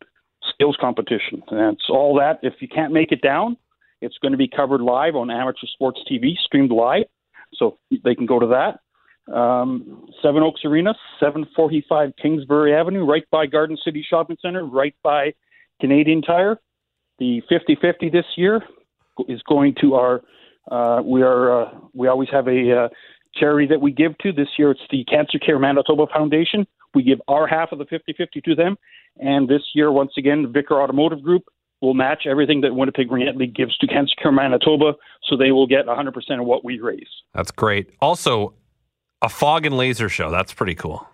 skills 0.53 0.77
competition. 0.81 1.43
And 1.49 1.75
it's 1.75 1.89
all 1.89 2.17
that. 2.19 2.41
If 2.43 2.55
you 2.61 2.69
can't 2.69 2.93
make 2.93 3.13
it 3.13 3.23
down, 3.23 3.57
it's 4.01 4.19
going 4.19 4.33
to 4.33 4.39
be 4.39 4.49
covered 4.49 4.81
live 4.81 5.15
on 5.15 5.31
Amateur 5.31 5.67
Sports 5.73 6.01
TV, 6.11 6.37
streamed 6.45 6.73
live, 6.73 7.05
so 7.55 7.79
they 8.05 8.15
can 8.15 8.27
go 8.27 8.39
to 8.41 8.47
that. 8.49 8.81
Um, 9.33 10.09
Seven 10.21 10.43
Oaks 10.43 10.63
Arena, 10.65 10.95
745 11.21 12.13
Kingsbury 12.21 12.75
Avenue, 12.75 13.05
right 13.05 13.23
by 13.31 13.47
Garden 13.47 13.79
City 13.85 14.05
Shopping 14.09 14.37
Center, 14.43 14.65
right 14.65 14.95
by 15.05 15.33
Canadian 15.81 16.23
Tire. 16.23 16.59
The 17.21 17.41
50-50 17.51 18.11
this 18.11 18.25
year 18.37 18.61
is 19.29 19.43
going 19.49 19.75
to 19.81 19.95
our. 19.95 20.23
Uh, 20.71 21.03
we 21.03 21.23
are. 21.23 21.63
Uh, 21.63 21.71
we 21.93 22.09
always 22.09 22.29
have 22.31 22.47
a 22.49 22.85
uh, 22.85 22.89
charity 23.35 23.67
that 23.69 23.81
we 23.81 23.93
give 23.93 24.17
to. 24.19 24.33
This 24.33 24.49
year, 24.59 24.71
it's 24.71 24.81
the 24.91 25.05
Cancer 25.05 25.39
Care 25.39 25.59
Manitoba 25.59 26.07
Foundation. 26.13 26.67
We 26.95 27.03
give 27.03 27.21
our 27.27 27.47
half 27.47 27.73
of 27.73 27.79
the 27.79 27.87
50-50 27.87 28.45
to 28.45 28.55
them, 28.55 28.77
and 29.19 29.49
this 29.49 29.63
year, 29.75 29.91
once 29.91 30.13
again, 30.19 30.53
Vickar 30.53 30.83
Automotive 30.83 31.23
Group 31.23 31.45
will 31.81 31.95
match 31.95 32.27
everything 32.27 32.61
that 32.61 32.75
Winnipeg 32.75 33.09
Ringette 33.09 33.37
League 33.37 33.55
gives 33.55 33.77
to 33.79 33.87
Cancer 33.87 34.15
Care 34.23 34.31
Manitoba, 34.31 34.93
so 35.29 35.37
they 35.37 35.51
will 35.51 35.67
get 35.67 35.87
100% 35.87 36.41
of 36.41 36.47
what 36.47 36.65
we 36.65 36.79
raise. 36.81 37.09
That's 37.35 37.51
great. 37.51 37.91
Also, 38.01 38.55
a 39.23 39.29
fog 39.29 39.67
and 39.67 39.77
laser 39.77 40.09
show. 40.09 40.31
That's 40.31 40.53
pretty 40.53 40.75
cool. 40.75 41.07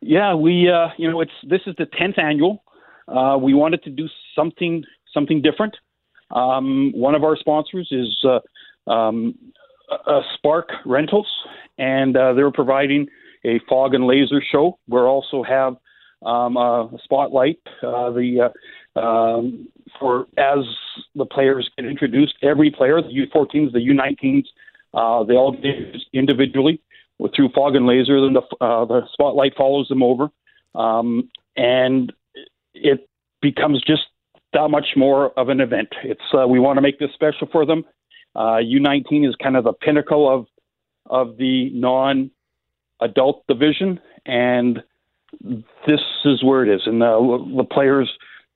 Yeah, 0.00 0.34
we 0.34 0.68
uh, 0.70 0.88
you 0.96 1.10
know 1.10 1.20
it's 1.20 1.32
this 1.46 1.60
is 1.66 1.74
the 1.76 1.84
10th 1.84 2.18
annual. 2.18 2.64
Uh, 3.06 3.36
we 3.38 3.54
wanted 3.54 3.82
to 3.84 3.90
do 3.90 4.08
something 4.34 4.82
something 5.12 5.42
different. 5.42 5.76
Um, 6.30 6.92
one 6.94 7.14
of 7.14 7.24
our 7.24 7.36
sponsors 7.36 7.88
is 7.90 8.24
uh, 8.24 8.90
um, 8.90 9.34
uh, 9.90 10.20
Spark 10.34 10.68
Rentals, 10.86 11.28
and 11.78 12.16
uh, 12.16 12.32
they're 12.34 12.50
providing 12.50 13.08
a 13.44 13.60
fog 13.68 13.94
and 13.94 14.06
laser 14.06 14.42
show. 14.52 14.78
We 14.88 14.98
also 14.98 15.42
have 15.42 15.76
um, 16.24 16.56
a 16.56 16.90
spotlight. 17.02 17.58
Uh, 17.82 18.10
the 18.10 18.52
um, 18.96 19.68
for 19.98 20.26
as 20.36 20.64
the 21.14 21.26
players 21.26 21.68
get 21.76 21.86
introduced, 21.86 22.34
every 22.42 22.70
player, 22.70 23.00
the 23.00 23.08
U14s, 23.08 23.72
the 23.72 23.78
U19s, 23.78 24.44
uh, 24.94 25.24
they 25.24 25.34
all 25.34 25.52
get 25.52 25.64
introduced 25.64 26.08
individually 26.12 26.80
through 27.34 27.50
fog 27.54 27.76
and 27.76 27.86
laser. 27.86 28.20
Then 28.20 28.34
the, 28.34 28.64
uh, 28.64 28.84
the 28.84 29.02
spotlight 29.12 29.54
follows 29.56 29.88
them 29.88 30.02
over, 30.02 30.28
um, 30.74 31.30
and 31.56 32.12
it 32.74 33.08
becomes 33.42 33.82
just 33.82 34.02
that 34.52 34.68
much 34.68 34.86
more 34.96 35.30
of 35.38 35.48
an 35.48 35.60
event. 35.60 35.88
It's 36.04 36.20
uh, 36.34 36.46
we 36.46 36.58
want 36.58 36.76
to 36.76 36.82
make 36.82 36.98
this 36.98 37.10
special 37.14 37.48
for 37.50 37.64
them. 37.64 37.84
Uh, 38.34 38.58
U19 38.62 39.28
is 39.28 39.34
kind 39.42 39.56
of 39.56 39.64
the 39.64 39.72
pinnacle 39.72 40.32
of 40.32 40.46
of 41.06 41.36
the 41.38 41.70
non-adult 41.72 43.44
division, 43.48 44.00
and 44.26 44.82
this 45.86 46.00
is 46.24 46.44
where 46.44 46.64
it 46.64 46.74
is. 46.74 46.82
And 46.86 47.00
the, 47.00 47.52
the 47.56 47.64
players 47.64 48.10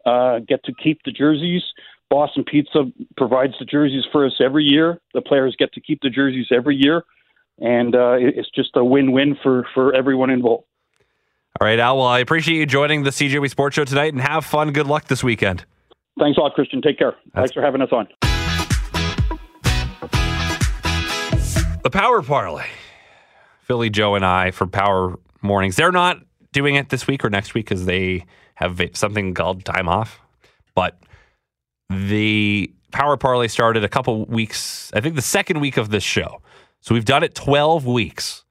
uh, 0.07 0.41
get 0.41 0.63
to 0.65 0.73
keep 0.73 1.01
the 1.05 1.11
jerseys. 1.11 1.63
Boston 2.11 2.45
Pizza 2.45 2.85
provides 3.17 3.55
the 3.59 3.65
jerseys 3.65 4.05
for 4.13 4.27
us 4.27 4.35
every 4.45 4.65
year. 4.65 5.01
The 5.15 5.23
players 5.23 5.57
get 5.59 5.73
to 5.73 5.81
keep 5.81 6.01
the 6.03 6.11
jerseys 6.11 6.47
every 6.53 6.77
year, 6.77 7.03
and 7.59 7.95
uh, 7.95 8.17
it's 8.19 8.51
just 8.55 8.71
a 8.77 8.85
win-win 8.85 9.37
for 9.43 9.67
for 9.75 9.95
everyone 9.95 10.31
involved. 10.31 10.65
All 11.61 11.67
right, 11.67 11.79
Al. 11.79 11.99
Well, 11.99 12.07
I 12.07 12.19
appreciate 12.19 12.57
you 12.57 12.67
joining 12.67 13.05
the 13.05 13.11
CJOB 13.11 13.49
Sports 13.49 13.77
Show 13.77 13.85
tonight, 13.85 14.13
and 14.13 14.21
have 14.21 14.45
fun. 14.45 14.73
Good 14.73 14.87
luck 14.87 15.07
this 15.07 15.25
weekend. 15.25 15.65
Thanks 16.19 16.39
a 16.39 16.41
lot, 16.41 16.55
Christian. 16.55 16.81
Take 16.81 16.99
care. 16.99 17.15
That's... 17.35 17.35
Thanks 17.35 17.53
for 17.53 17.63
having 17.63 17.83
us 17.83 17.91
on. 17.93 18.09
The 21.83 21.91
Power 21.91 22.23
Parlay. 22.23 22.67
Philly 23.63 23.91
Joe 23.91 24.15
and 24.15 24.25
I 24.25 24.51
for 24.51 24.67
Power 24.67 25.19
Mornings. 25.43 25.77
They're 25.77 25.93
not 25.93 26.19
doing 26.53 26.77
it 26.77 26.91
this 26.91 27.07
week 27.07 27.25
or 27.25 27.31
next 27.31 27.55
week 27.55 27.67
because 27.67 27.87
they 27.87 28.25
have 28.55 28.81
something 28.93 29.35
called 29.35 29.65
time 29.65 29.89
off. 29.89 30.21
But 30.75 30.99
the 31.91 32.73
Power 32.93 33.17
Parlay 33.17 33.49
started 33.49 33.85
a 33.85 33.89
couple 33.89 34.25
weeks, 34.27 34.93
I 34.95 35.01
think 35.01 35.17
the 35.17 35.23
second 35.23 35.61
week 35.61 35.77
of 35.77 35.91
this 35.91 36.05
show. 36.05 36.41
So 36.81 36.95
we've 36.95 37.05
done 37.05 37.23
it 37.23 37.35
12 37.35 37.87
weeks. 37.87 38.45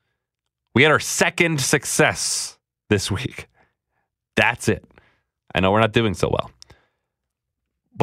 We 0.75 0.83
had 0.83 0.91
our 0.91 0.99
second 0.99 1.61
success 1.61 2.57
this 2.89 3.09
week. 3.09 3.47
That's 4.35 4.67
it. 4.67 4.83
I 5.55 5.59
know 5.59 5.71
we're 5.71 5.79
not 5.79 5.93
doing 5.93 6.13
so 6.13 6.29
well. 6.29 6.51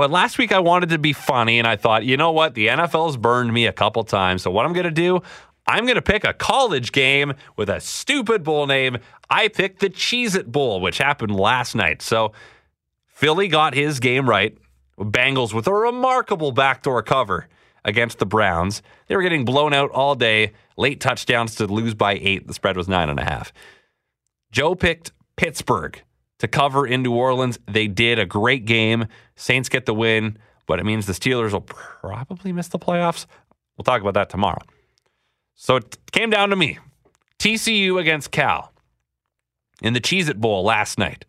But 0.00 0.10
last 0.10 0.38
week 0.38 0.50
I 0.50 0.60
wanted 0.60 0.88
to 0.88 0.98
be 0.98 1.12
funny 1.12 1.58
and 1.58 1.68
I 1.68 1.76
thought, 1.76 2.06
you 2.06 2.16
know 2.16 2.32
what? 2.32 2.54
The 2.54 2.68
NFL's 2.68 3.18
burned 3.18 3.52
me 3.52 3.66
a 3.66 3.72
couple 3.74 4.02
times. 4.02 4.40
So 4.40 4.50
what 4.50 4.64
I'm 4.64 4.72
going 4.72 4.84
to 4.84 4.90
do, 4.90 5.20
I'm 5.66 5.84
going 5.84 5.96
to 5.96 6.00
pick 6.00 6.24
a 6.24 6.32
college 6.32 6.90
game 6.90 7.34
with 7.58 7.68
a 7.68 7.82
stupid 7.82 8.42
bowl 8.42 8.66
name. 8.66 8.96
I 9.28 9.48
picked 9.48 9.80
the 9.80 9.90
Cheez 9.90 10.34
It 10.34 10.50
Bowl, 10.50 10.80
which 10.80 10.96
happened 10.96 11.36
last 11.36 11.74
night. 11.74 12.00
So 12.00 12.32
Philly 13.08 13.46
got 13.46 13.74
his 13.74 14.00
game 14.00 14.26
right. 14.26 14.56
Bengals 14.98 15.52
with 15.52 15.66
a 15.66 15.74
remarkable 15.74 16.52
backdoor 16.52 17.02
cover 17.02 17.46
against 17.84 18.20
the 18.20 18.24
Browns. 18.24 18.80
They 19.06 19.16
were 19.16 19.22
getting 19.22 19.44
blown 19.44 19.74
out 19.74 19.90
all 19.90 20.14
day. 20.14 20.52
Late 20.78 21.02
touchdowns 21.02 21.56
to 21.56 21.66
lose 21.66 21.92
by 21.92 22.14
eight. 22.14 22.46
The 22.46 22.54
spread 22.54 22.78
was 22.78 22.88
nine 22.88 23.10
and 23.10 23.20
a 23.20 23.24
half. 23.24 23.52
Joe 24.50 24.74
picked 24.74 25.12
Pittsburgh 25.36 26.02
to 26.40 26.48
cover 26.48 26.86
in 26.86 27.02
New 27.02 27.14
Orleans. 27.14 27.58
They 27.66 27.86
did 27.86 28.18
a 28.18 28.26
great 28.26 28.64
game. 28.64 29.06
Saints 29.36 29.68
get 29.68 29.86
the 29.86 29.94
win, 29.94 30.36
but 30.66 30.80
it 30.80 30.84
means 30.84 31.06
the 31.06 31.12
Steelers 31.12 31.52
will 31.52 31.60
probably 31.60 32.52
miss 32.52 32.68
the 32.68 32.78
playoffs. 32.78 33.26
We'll 33.76 33.84
talk 33.84 34.00
about 34.00 34.14
that 34.14 34.28
tomorrow. 34.28 34.60
So 35.54 35.76
it 35.76 35.98
came 36.12 36.30
down 36.30 36.50
to 36.50 36.56
me 36.56 36.78
TCU 37.38 38.00
against 38.00 38.30
Cal 38.30 38.72
in 39.82 39.92
the 39.92 40.00
Cheez 40.00 40.28
It 40.28 40.40
Bowl 40.40 40.64
last 40.64 40.98
night. 40.98 41.24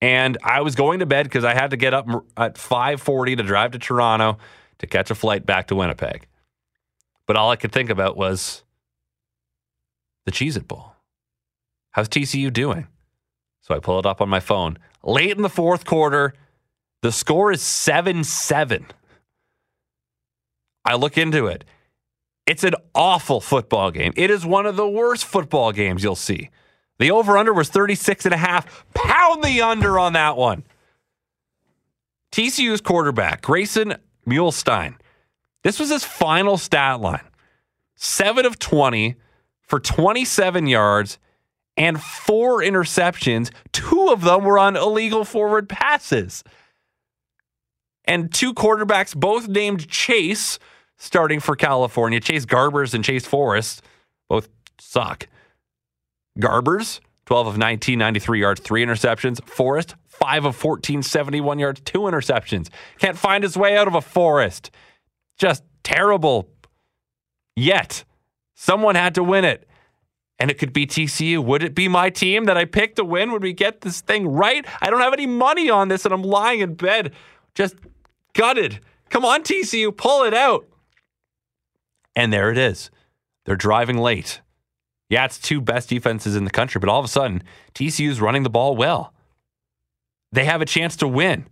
And 0.00 0.36
I 0.42 0.60
was 0.62 0.74
going 0.74 0.98
to 0.98 1.06
bed 1.06 1.26
because 1.26 1.44
I 1.44 1.54
had 1.54 1.70
to 1.70 1.76
get 1.76 1.94
up 1.94 2.08
at 2.36 2.56
5:40 2.56 3.36
to 3.36 3.42
drive 3.44 3.70
to 3.70 3.78
Toronto 3.78 4.38
to 4.78 4.86
catch 4.88 5.12
a 5.12 5.14
flight 5.14 5.46
back 5.46 5.68
to 5.68 5.76
Winnipeg. 5.76 6.26
But 7.26 7.36
all 7.36 7.50
I 7.50 7.56
could 7.56 7.70
think 7.70 7.88
about 7.88 8.16
was 8.16 8.64
the 10.26 10.32
Cheez 10.32 10.56
It 10.56 10.66
Bowl. 10.66 10.96
How's 11.92 12.08
TCU 12.08 12.52
doing? 12.52 12.88
So 13.62 13.74
I 13.74 13.78
pull 13.78 13.98
it 13.98 14.06
up 14.06 14.20
on 14.20 14.28
my 14.28 14.40
phone. 14.40 14.78
Late 15.02 15.30
in 15.30 15.42
the 15.42 15.48
fourth 15.48 15.84
quarter, 15.84 16.34
the 17.00 17.12
score 17.12 17.50
is 17.50 17.62
7 17.62 18.24
7. 18.24 18.86
I 20.84 20.94
look 20.96 21.16
into 21.16 21.46
it. 21.46 21.64
It's 22.44 22.64
an 22.64 22.74
awful 22.94 23.40
football 23.40 23.90
game. 23.92 24.12
It 24.16 24.30
is 24.30 24.44
one 24.44 24.66
of 24.66 24.76
the 24.76 24.88
worst 24.88 25.24
football 25.24 25.72
games 25.72 26.02
you'll 26.02 26.16
see. 26.16 26.50
The 26.98 27.10
over 27.10 27.38
under 27.38 27.52
was 27.52 27.68
36 27.68 28.26
and 28.26 28.34
a 28.34 28.38
half. 28.38 28.84
Pound 28.94 29.44
the 29.44 29.62
under 29.62 29.98
on 29.98 30.12
that 30.14 30.36
one. 30.36 30.64
TCU's 32.32 32.80
quarterback, 32.80 33.42
Grayson 33.42 33.94
Muehlstein. 34.26 34.96
This 35.62 35.78
was 35.78 35.90
his 35.90 36.04
final 36.04 36.58
stat 36.58 37.00
line 37.00 37.22
7 37.94 38.44
of 38.44 38.58
20 38.58 39.14
for 39.60 39.78
27 39.78 40.66
yards 40.66 41.18
and 41.76 42.00
four 42.00 42.60
interceptions. 42.60 43.50
Two 43.72 44.08
of 44.10 44.22
them 44.22 44.44
were 44.44 44.58
on 44.58 44.76
illegal 44.76 45.24
forward 45.24 45.68
passes. 45.68 46.44
And 48.04 48.32
two 48.32 48.52
quarterbacks, 48.52 49.14
both 49.14 49.48
named 49.48 49.88
Chase, 49.88 50.58
starting 50.98 51.40
for 51.40 51.56
California. 51.56 52.20
Chase 52.20 52.44
Garbers 52.44 52.94
and 52.94 53.04
Chase 53.04 53.26
Forrest 53.26 53.82
both 54.28 54.48
suck. 54.80 55.28
Garbers, 56.38 57.00
12 57.26 57.46
of 57.46 57.58
19, 57.58 57.98
93 57.98 58.40
yards, 58.40 58.60
three 58.60 58.84
interceptions. 58.84 59.42
Forrest, 59.48 59.94
5 60.08 60.46
of 60.46 60.56
14, 60.56 61.02
71 61.02 61.58
yards, 61.58 61.80
two 61.80 62.00
interceptions. 62.00 62.68
Can't 62.98 63.18
find 63.18 63.44
his 63.44 63.56
way 63.56 63.76
out 63.76 63.88
of 63.88 63.94
a 63.94 64.00
forest. 64.00 64.70
Just 65.38 65.62
terrible. 65.82 66.48
Yet, 67.56 68.04
someone 68.54 68.94
had 68.94 69.14
to 69.16 69.22
win 69.22 69.44
it 69.44 69.68
and 70.42 70.50
it 70.50 70.58
could 70.58 70.72
be 70.72 70.88
TCU. 70.88 71.38
Would 71.38 71.62
it 71.62 71.72
be 71.72 71.86
my 71.86 72.10
team 72.10 72.46
that 72.46 72.56
I 72.56 72.64
picked 72.64 72.96
to 72.96 73.04
win? 73.04 73.30
Would 73.30 73.44
we 73.44 73.52
get 73.52 73.82
this 73.82 74.00
thing 74.00 74.26
right? 74.26 74.66
I 74.80 74.90
don't 74.90 74.98
have 74.98 75.12
any 75.12 75.24
money 75.24 75.70
on 75.70 75.86
this, 75.86 76.04
and 76.04 76.12
I'm 76.12 76.24
lying 76.24 76.58
in 76.58 76.74
bed, 76.74 77.12
just 77.54 77.76
gutted. 78.32 78.80
Come 79.08 79.24
on, 79.24 79.44
TCU, 79.44 79.96
pull 79.96 80.24
it 80.24 80.34
out. 80.34 80.66
And 82.16 82.32
there 82.32 82.50
it 82.50 82.58
is. 82.58 82.90
They're 83.44 83.54
driving 83.54 83.98
late. 83.98 84.40
Yeah, 85.08 85.26
it's 85.26 85.38
two 85.38 85.60
best 85.60 85.88
defenses 85.88 86.34
in 86.34 86.44
the 86.44 86.50
country, 86.50 86.80
but 86.80 86.88
all 86.88 86.98
of 86.98 87.04
a 87.04 87.08
sudden, 87.08 87.44
TCU's 87.76 88.20
running 88.20 88.42
the 88.42 88.50
ball 88.50 88.74
well. 88.74 89.14
They 90.32 90.44
have 90.44 90.60
a 90.60 90.66
chance 90.66 90.96
to 90.96 91.06
win. 91.06 91.46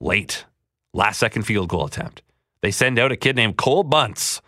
Late. 0.00 0.46
Last 0.94 1.18
second 1.18 1.42
field 1.42 1.68
goal 1.68 1.84
attempt. 1.84 2.22
They 2.62 2.70
send 2.70 2.98
out 2.98 3.12
a 3.12 3.16
kid 3.16 3.36
named 3.36 3.58
Cole 3.58 3.82
Bunce. 3.82 4.40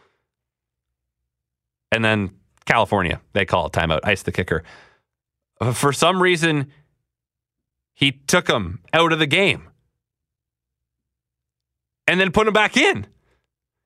And 1.93 2.03
then 2.03 2.31
California. 2.64 3.20
They 3.33 3.44
call 3.44 3.66
it 3.66 3.73
timeout, 3.73 4.01
ice 4.05 4.23
the 4.23 4.33
kicker. 4.33 4.62
Uh, 5.61 5.73
for 5.73 5.92
some 5.92 6.23
reason, 6.23 6.70
he 7.94 8.12
took 8.12 8.49
him 8.49 8.81
out 8.92 9.12
of 9.12 9.18
the 9.18 9.27
game 9.27 9.68
and 12.07 12.20
then 12.20 12.33
put 12.33 12.46
him 12.46 12.53
back 12.53 12.77
in. 12.77 13.07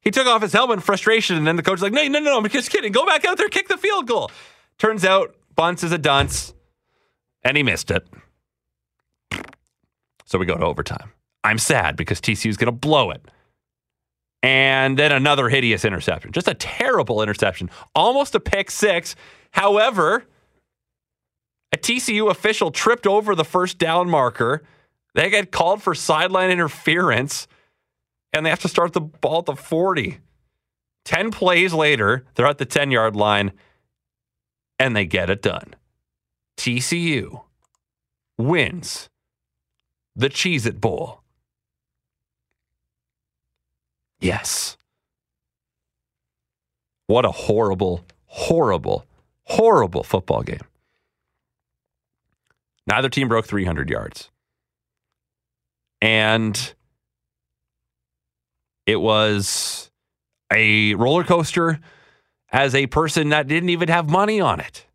He 0.01 0.11
took 0.11 0.27
off 0.27 0.43
his 0.43 0.53
helmet 0.53 0.77
in 0.77 0.81
frustration, 0.81 1.37
and 1.37 1.47
then 1.47 1.57
the 1.57 1.63
coach 1.63 1.81
was 1.81 1.83
like, 1.83 1.93
no, 1.93 2.07
no, 2.07 2.19
no, 2.19 2.39
I'm 2.39 2.49
just 2.49 2.71
kidding. 2.71 2.93
Go 2.93 3.07
back 3.07 3.25
out 3.25 3.39
there, 3.39 3.49
kick 3.49 3.69
the 3.69 3.79
field 3.79 4.07
goal. 4.07 4.31
Turns 4.79 5.05
out 5.05 5.35
Bunce 5.57 5.83
is 5.83 5.93
a 5.93 5.99
dunce, 5.99 6.53
and 7.43 7.57
he 7.57 7.63
missed 7.63 7.91
it. 7.91 8.07
So 10.27 10.39
we 10.39 10.47
go 10.47 10.57
to 10.57 10.65
overtime. 10.65 11.13
I'm 11.43 11.59
sad 11.59 11.97
because 11.97 12.21
TCU 12.21 12.51
is 12.51 12.57
going 12.57 12.67
to 12.67 12.73
blow 12.73 13.11
it 13.11 13.23
and 14.45 14.99
then 14.99 15.11
another 15.11 15.49
hideous 15.49 15.87
interception. 15.87 16.31
Just 16.31 16.49
a 16.49 16.55
terrible 16.55 17.23
interception, 17.23 17.71
almost 17.95 18.35
a 18.35 18.41
pick 18.41 18.71
six. 18.71 19.17
However, 19.53 20.27
a 21.73 21.79
TCU 21.79 22.31
official 22.31 22.71
tripped 22.71 23.07
over 23.07 23.35
the 23.35 23.45
first 23.45 23.79
down 23.79 24.11
marker. 24.11 24.63
They 25.15 25.31
get 25.31 25.51
called 25.51 25.83
for 25.83 25.95
sideline 25.95 26.51
interference, 26.51 27.49
and 28.35 28.45
they 28.45 28.51
have 28.51 28.61
to 28.61 28.69
start 28.69 28.93
the 28.93 29.01
ball 29.01 29.39
at 29.39 29.47
the 29.47 29.57
40. 29.57 30.19
10 31.07 31.31
plays 31.31 31.73
later, 31.73 32.27
they're 32.35 32.47
at 32.47 32.59
the 32.59 32.67
10 32.67 32.91
yard 32.91 33.17
line, 33.17 33.51
and 34.79 34.95
they 34.95 35.07
get 35.07 35.31
it 35.31 35.41
done. 35.41 35.75
TCU 36.59 37.45
wins 38.37 39.09
the 40.15 40.29
Cheez 40.29 40.67
It 40.67 40.83
Bowl. 40.83 41.24
Yes. 44.25 44.79
What 47.09 47.27
a 47.27 47.31
horrible, 47.31 48.07
horrible, 48.25 49.05
horrible 49.43 50.03
football 50.03 50.43
game. 50.43 50.63
Neither 52.87 53.11
team 53.11 53.29
broke 53.29 53.47
300 53.47 53.91
yards. 53.91 54.31
And 56.01 56.75
it 58.87 58.97
was 58.97 59.91
a 60.51 60.95
roller 60.95 61.25
coaster 61.25 61.81
as 62.51 62.75
a 62.75 62.87
person 62.87 63.29
that 63.29 63.47
didn't 63.47 63.69
even 63.69 63.89
have 63.91 64.09
money 64.09 64.41
on 64.41 64.59
it. 64.59 64.87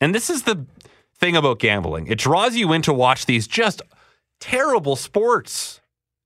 And 0.00 0.14
this 0.14 0.30
is 0.30 0.42
the 0.42 0.66
thing 1.16 1.34
about 1.34 1.58
gambling 1.58 2.06
it 2.06 2.18
draws 2.18 2.54
you 2.54 2.72
in 2.72 2.82
to 2.82 2.92
watch 2.92 3.26
these 3.26 3.48
just 3.48 3.82
terrible 4.38 4.94
sports 4.94 5.80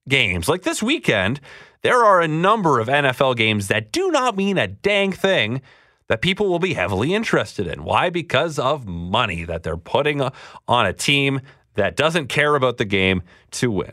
games. 0.06 0.48
Like 0.48 0.62
this 0.62 0.82
weekend, 0.82 1.40
there 1.86 2.04
are 2.04 2.20
a 2.20 2.26
number 2.26 2.80
of 2.80 2.88
NFL 2.88 3.36
games 3.36 3.68
that 3.68 3.92
do 3.92 4.10
not 4.10 4.36
mean 4.36 4.58
a 4.58 4.66
dang 4.66 5.12
thing 5.12 5.62
that 6.08 6.20
people 6.20 6.48
will 6.48 6.58
be 6.58 6.74
heavily 6.74 7.14
interested 7.14 7.68
in. 7.68 7.84
Why? 7.84 8.10
Because 8.10 8.58
of 8.58 8.88
money 8.88 9.44
that 9.44 9.62
they're 9.62 9.76
putting 9.76 10.20
uh, 10.20 10.30
on 10.66 10.84
a 10.84 10.92
team 10.92 11.42
that 11.74 11.94
doesn't 11.94 12.26
care 12.26 12.56
about 12.56 12.78
the 12.78 12.84
game 12.84 13.22
to 13.52 13.70
win. 13.70 13.92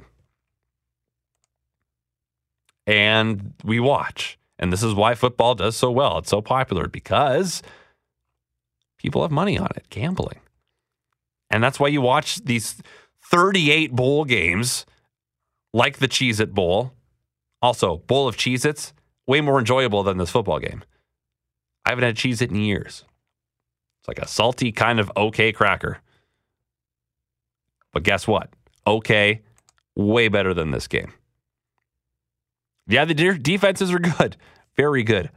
And 2.87 3.53
we 3.63 3.79
watch. 3.79 4.39
And 4.57 4.73
this 4.73 4.81
is 4.81 4.95
why 4.95 5.13
football 5.13 5.53
does 5.53 5.77
so 5.77 5.91
well. 5.91 6.17
It's 6.17 6.31
so 6.31 6.41
popular 6.41 6.87
because 6.87 7.61
people 8.97 9.21
have 9.21 9.29
money 9.29 9.55
on 9.55 9.69
it, 9.75 9.85
gambling. 9.91 10.39
And 11.51 11.63
that's 11.63 11.79
why 11.79 11.89
you 11.89 12.01
watch 12.01 12.43
these 12.43 12.81
38 13.29 13.91
bowl 13.91 14.25
games 14.25 14.87
like 15.75 15.99
the 15.99 16.07
Cheez 16.07 16.39
It 16.39 16.55
Bowl 16.55 16.91
also, 17.63 17.97
bowl 17.97 18.27
of 18.27 18.35
Cheez 18.35 18.65
Its, 18.65 18.93
way 19.25 19.41
more 19.41 19.57
enjoyable 19.57 20.03
than 20.03 20.17
this 20.17 20.29
football 20.29 20.59
game. 20.59 20.83
I 21.85 21.91
haven't 21.91 22.03
had 22.03 22.17
Cheez 22.17 22.41
It 22.41 22.51
in 22.51 22.57
years. 22.57 23.05
It's 24.01 24.07
like 24.09 24.19
a 24.19 24.27
salty, 24.27 24.73
kind 24.73 24.99
of 24.99 25.09
okay 25.15 25.53
cracker. 25.53 25.99
But 27.93 28.03
guess 28.03 28.27
what? 28.27 28.49
Okay, 28.85 29.41
way 29.95 30.27
better 30.27 30.53
than 30.53 30.71
this 30.71 30.87
game. 30.87 31.13
Yeah, 32.85 33.05
the 33.05 33.13
de- 33.13 33.37
defenses 33.39 33.91
are 33.93 33.99
good. 33.99 34.35
Very 34.75 35.03
good. 35.03 35.29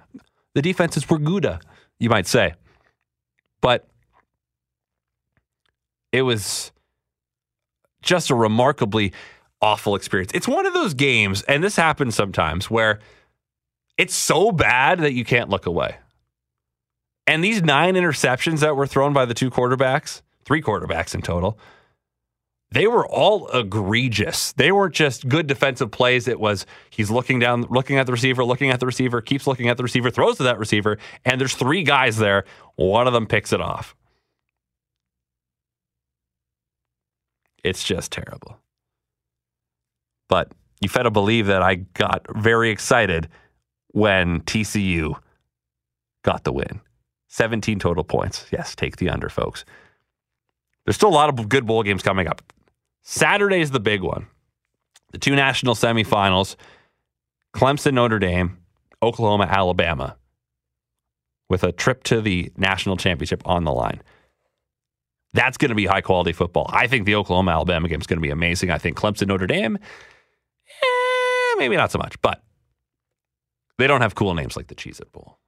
The 0.55 0.63
defenses 0.63 1.09
were 1.09 1.19
good, 1.19 1.47
you 2.01 2.11
might 2.11 2.27
say. 2.27 2.55
But 3.61 3.89
It 6.13 6.23
was 6.23 6.73
just 8.03 8.31
a 8.31 8.35
remarkably 8.35 9.13
awful 9.61 9.95
experience. 9.95 10.33
It's 10.35 10.49
one 10.49 10.67
of 10.67 10.75
those 10.75 10.95
games, 10.95 11.43
and 11.43 11.63
this 11.63 11.77
happens 11.77 12.15
sometimes, 12.15 12.71
where 12.71 13.01
it's 13.97 14.15
so 14.15 14.53
bad 14.53 15.01
that 15.01 15.15
you 15.15 15.25
can't 15.25 15.49
look 15.49 15.67
away. 15.67 15.97
And 17.27 17.43
these 17.43 17.63
nine 17.63 17.95
interceptions 17.95 18.61
that 18.61 18.77
were 18.77 18.87
thrown 18.87 19.13
by 19.13 19.25
the 19.25 19.35
two 19.35 19.51
quarterbacks, 19.51 20.23
three 20.45 20.63
quarterbacks 20.63 21.15
in 21.15 21.23
total, 21.23 21.59
they 22.71 22.87
were 22.87 23.07
all 23.07 23.49
egregious. 23.49 24.53
They 24.53 24.73
weren't 24.73 24.95
just 24.95 25.29
good 25.29 25.47
defensive 25.47 25.91
plays. 25.91 26.29
It 26.29 26.41
was 26.41 26.67
he's 26.91 27.11
looking 27.11 27.39
down, 27.39 27.63
looking 27.71 27.97
at 27.97 28.07
the 28.07 28.13
receiver, 28.13 28.45
looking 28.45 28.71
at 28.71 28.81
the 28.81 28.87
receiver, 28.87 29.21
keeps 29.21 29.47
looking 29.47 29.69
at 29.69 29.77
the 29.77 29.83
receiver, 29.83 30.11
throws 30.11 30.37
to 30.39 30.43
that 30.45 30.59
receiver, 30.59 30.99
and 31.25 31.41
there's 31.41 31.55
three 31.55 31.83
guys 31.83 32.17
there. 32.17 32.45
One 32.75 33.07
of 33.07 33.13
them 33.13 33.27
picks 33.27 33.53
it 33.53 33.61
off. 33.61 33.95
It's 37.65 37.83
just 37.83 38.13
terrible. 38.13 38.59
But 40.29 40.53
you've 40.81 40.93
got 40.93 41.05
to 41.05 41.11
believe 41.11 41.47
that 41.47 41.63
I 41.63 41.77
got 41.77 42.27
very 42.35 42.71
excited 42.71 43.29
when 43.89 44.41
TCU 44.43 45.15
got 46.23 46.45
the 46.45 46.53
win. 46.53 46.81
17 47.29 47.79
total 47.79 48.05
points. 48.05 48.47
Yes, 48.51 48.75
take 48.75 48.97
the 48.97 49.09
under, 49.09 49.29
folks. 49.29 49.65
There's 50.85 50.97
still 50.97 51.09
a 51.09 51.11
lot 51.11 51.29
of 51.29 51.49
good 51.49 51.67
bowl 51.67 51.83
games 51.83 52.03
coming 52.03 52.29
up. 52.29 52.43
Saturday 53.03 53.61
is 53.61 53.71
the 53.71 53.81
big 53.81 54.03
one. 54.03 54.27
The 55.13 55.19
two 55.19 55.35
national 55.35 55.75
semifinals 55.75 56.57
Clemson, 57.55 57.95
Notre 57.95 58.19
Dame, 58.19 58.59
Oklahoma, 59.03 59.45
Alabama, 59.45 60.17
with 61.49 61.63
a 61.65 61.73
trip 61.73 62.03
to 62.05 62.21
the 62.21 62.53
national 62.57 62.97
championship 62.97 63.43
on 63.47 63.65
the 63.65 63.73
line. 63.73 64.03
That's 65.33 65.57
going 65.57 65.71
to 65.71 65.75
be 65.75 65.87
high 65.87 66.01
quality 66.01 66.33
football. 66.33 66.69
I 66.73 66.87
think 66.87 67.07
the 67.07 67.15
Oklahoma 67.15 67.53
Alabama 67.53 67.89
game 67.89 68.01
is 68.01 68.07
going 68.07 68.19
to 68.19 68.23
be 68.23 68.31
amazing. 68.31 68.71
I 68.71 68.79
think 68.79 68.97
Clemson, 68.97 69.29
Notre 69.29 69.47
Dame, 69.47 69.79
Eh, 71.57 71.59
maybe 71.59 71.77
not 71.77 71.91
so 71.91 71.99
much, 71.99 72.21
but 72.23 72.43
they 73.79 73.87
don't 73.87 74.01
have 74.03 74.15
cool 74.15 74.35
names 74.35 74.57
like 74.57 74.69
the 74.69 74.75
Cheez 74.75 75.01
It 75.01 75.13
Bowl. 75.13 75.39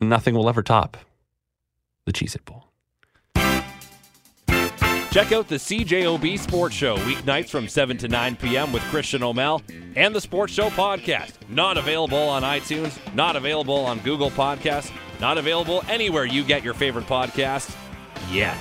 Nothing 0.00 0.34
will 0.34 0.48
ever 0.48 0.62
top 0.62 0.96
the 2.06 2.12
Cheez 2.12 2.34
It 2.34 2.44
Bowl. 2.44 2.64
Check 5.10 5.32
out 5.32 5.48
the 5.48 5.56
CJOB 5.56 6.38
Sports 6.38 6.74
Show 6.74 6.96
weeknights 6.98 7.48
from 7.48 7.66
7 7.66 7.96
to 7.98 8.08
9 8.08 8.36
p.m. 8.36 8.72
with 8.72 8.82
Christian 8.84 9.22
O'Mel 9.22 9.62
and 9.96 10.14
the 10.14 10.20
Sports 10.20 10.52
Show 10.52 10.68
podcast. 10.70 11.32
Not 11.48 11.78
available 11.78 12.18
on 12.18 12.42
iTunes, 12.42 12.96
not 13.14 13.34
available 13.34 13.74
on 13.86 13.98
Google 14.00 14.30
Podcasts, 14.30 14.92
not 15.18 15.38
available 15.38 15.82
anywhere 15.88 16.26
you 16.26 16.44
get 16.44 16.62
your 16.62 16.74
favorite 16.74 17.06
podcasts 17.06 17.74
yet. 18.30 18.58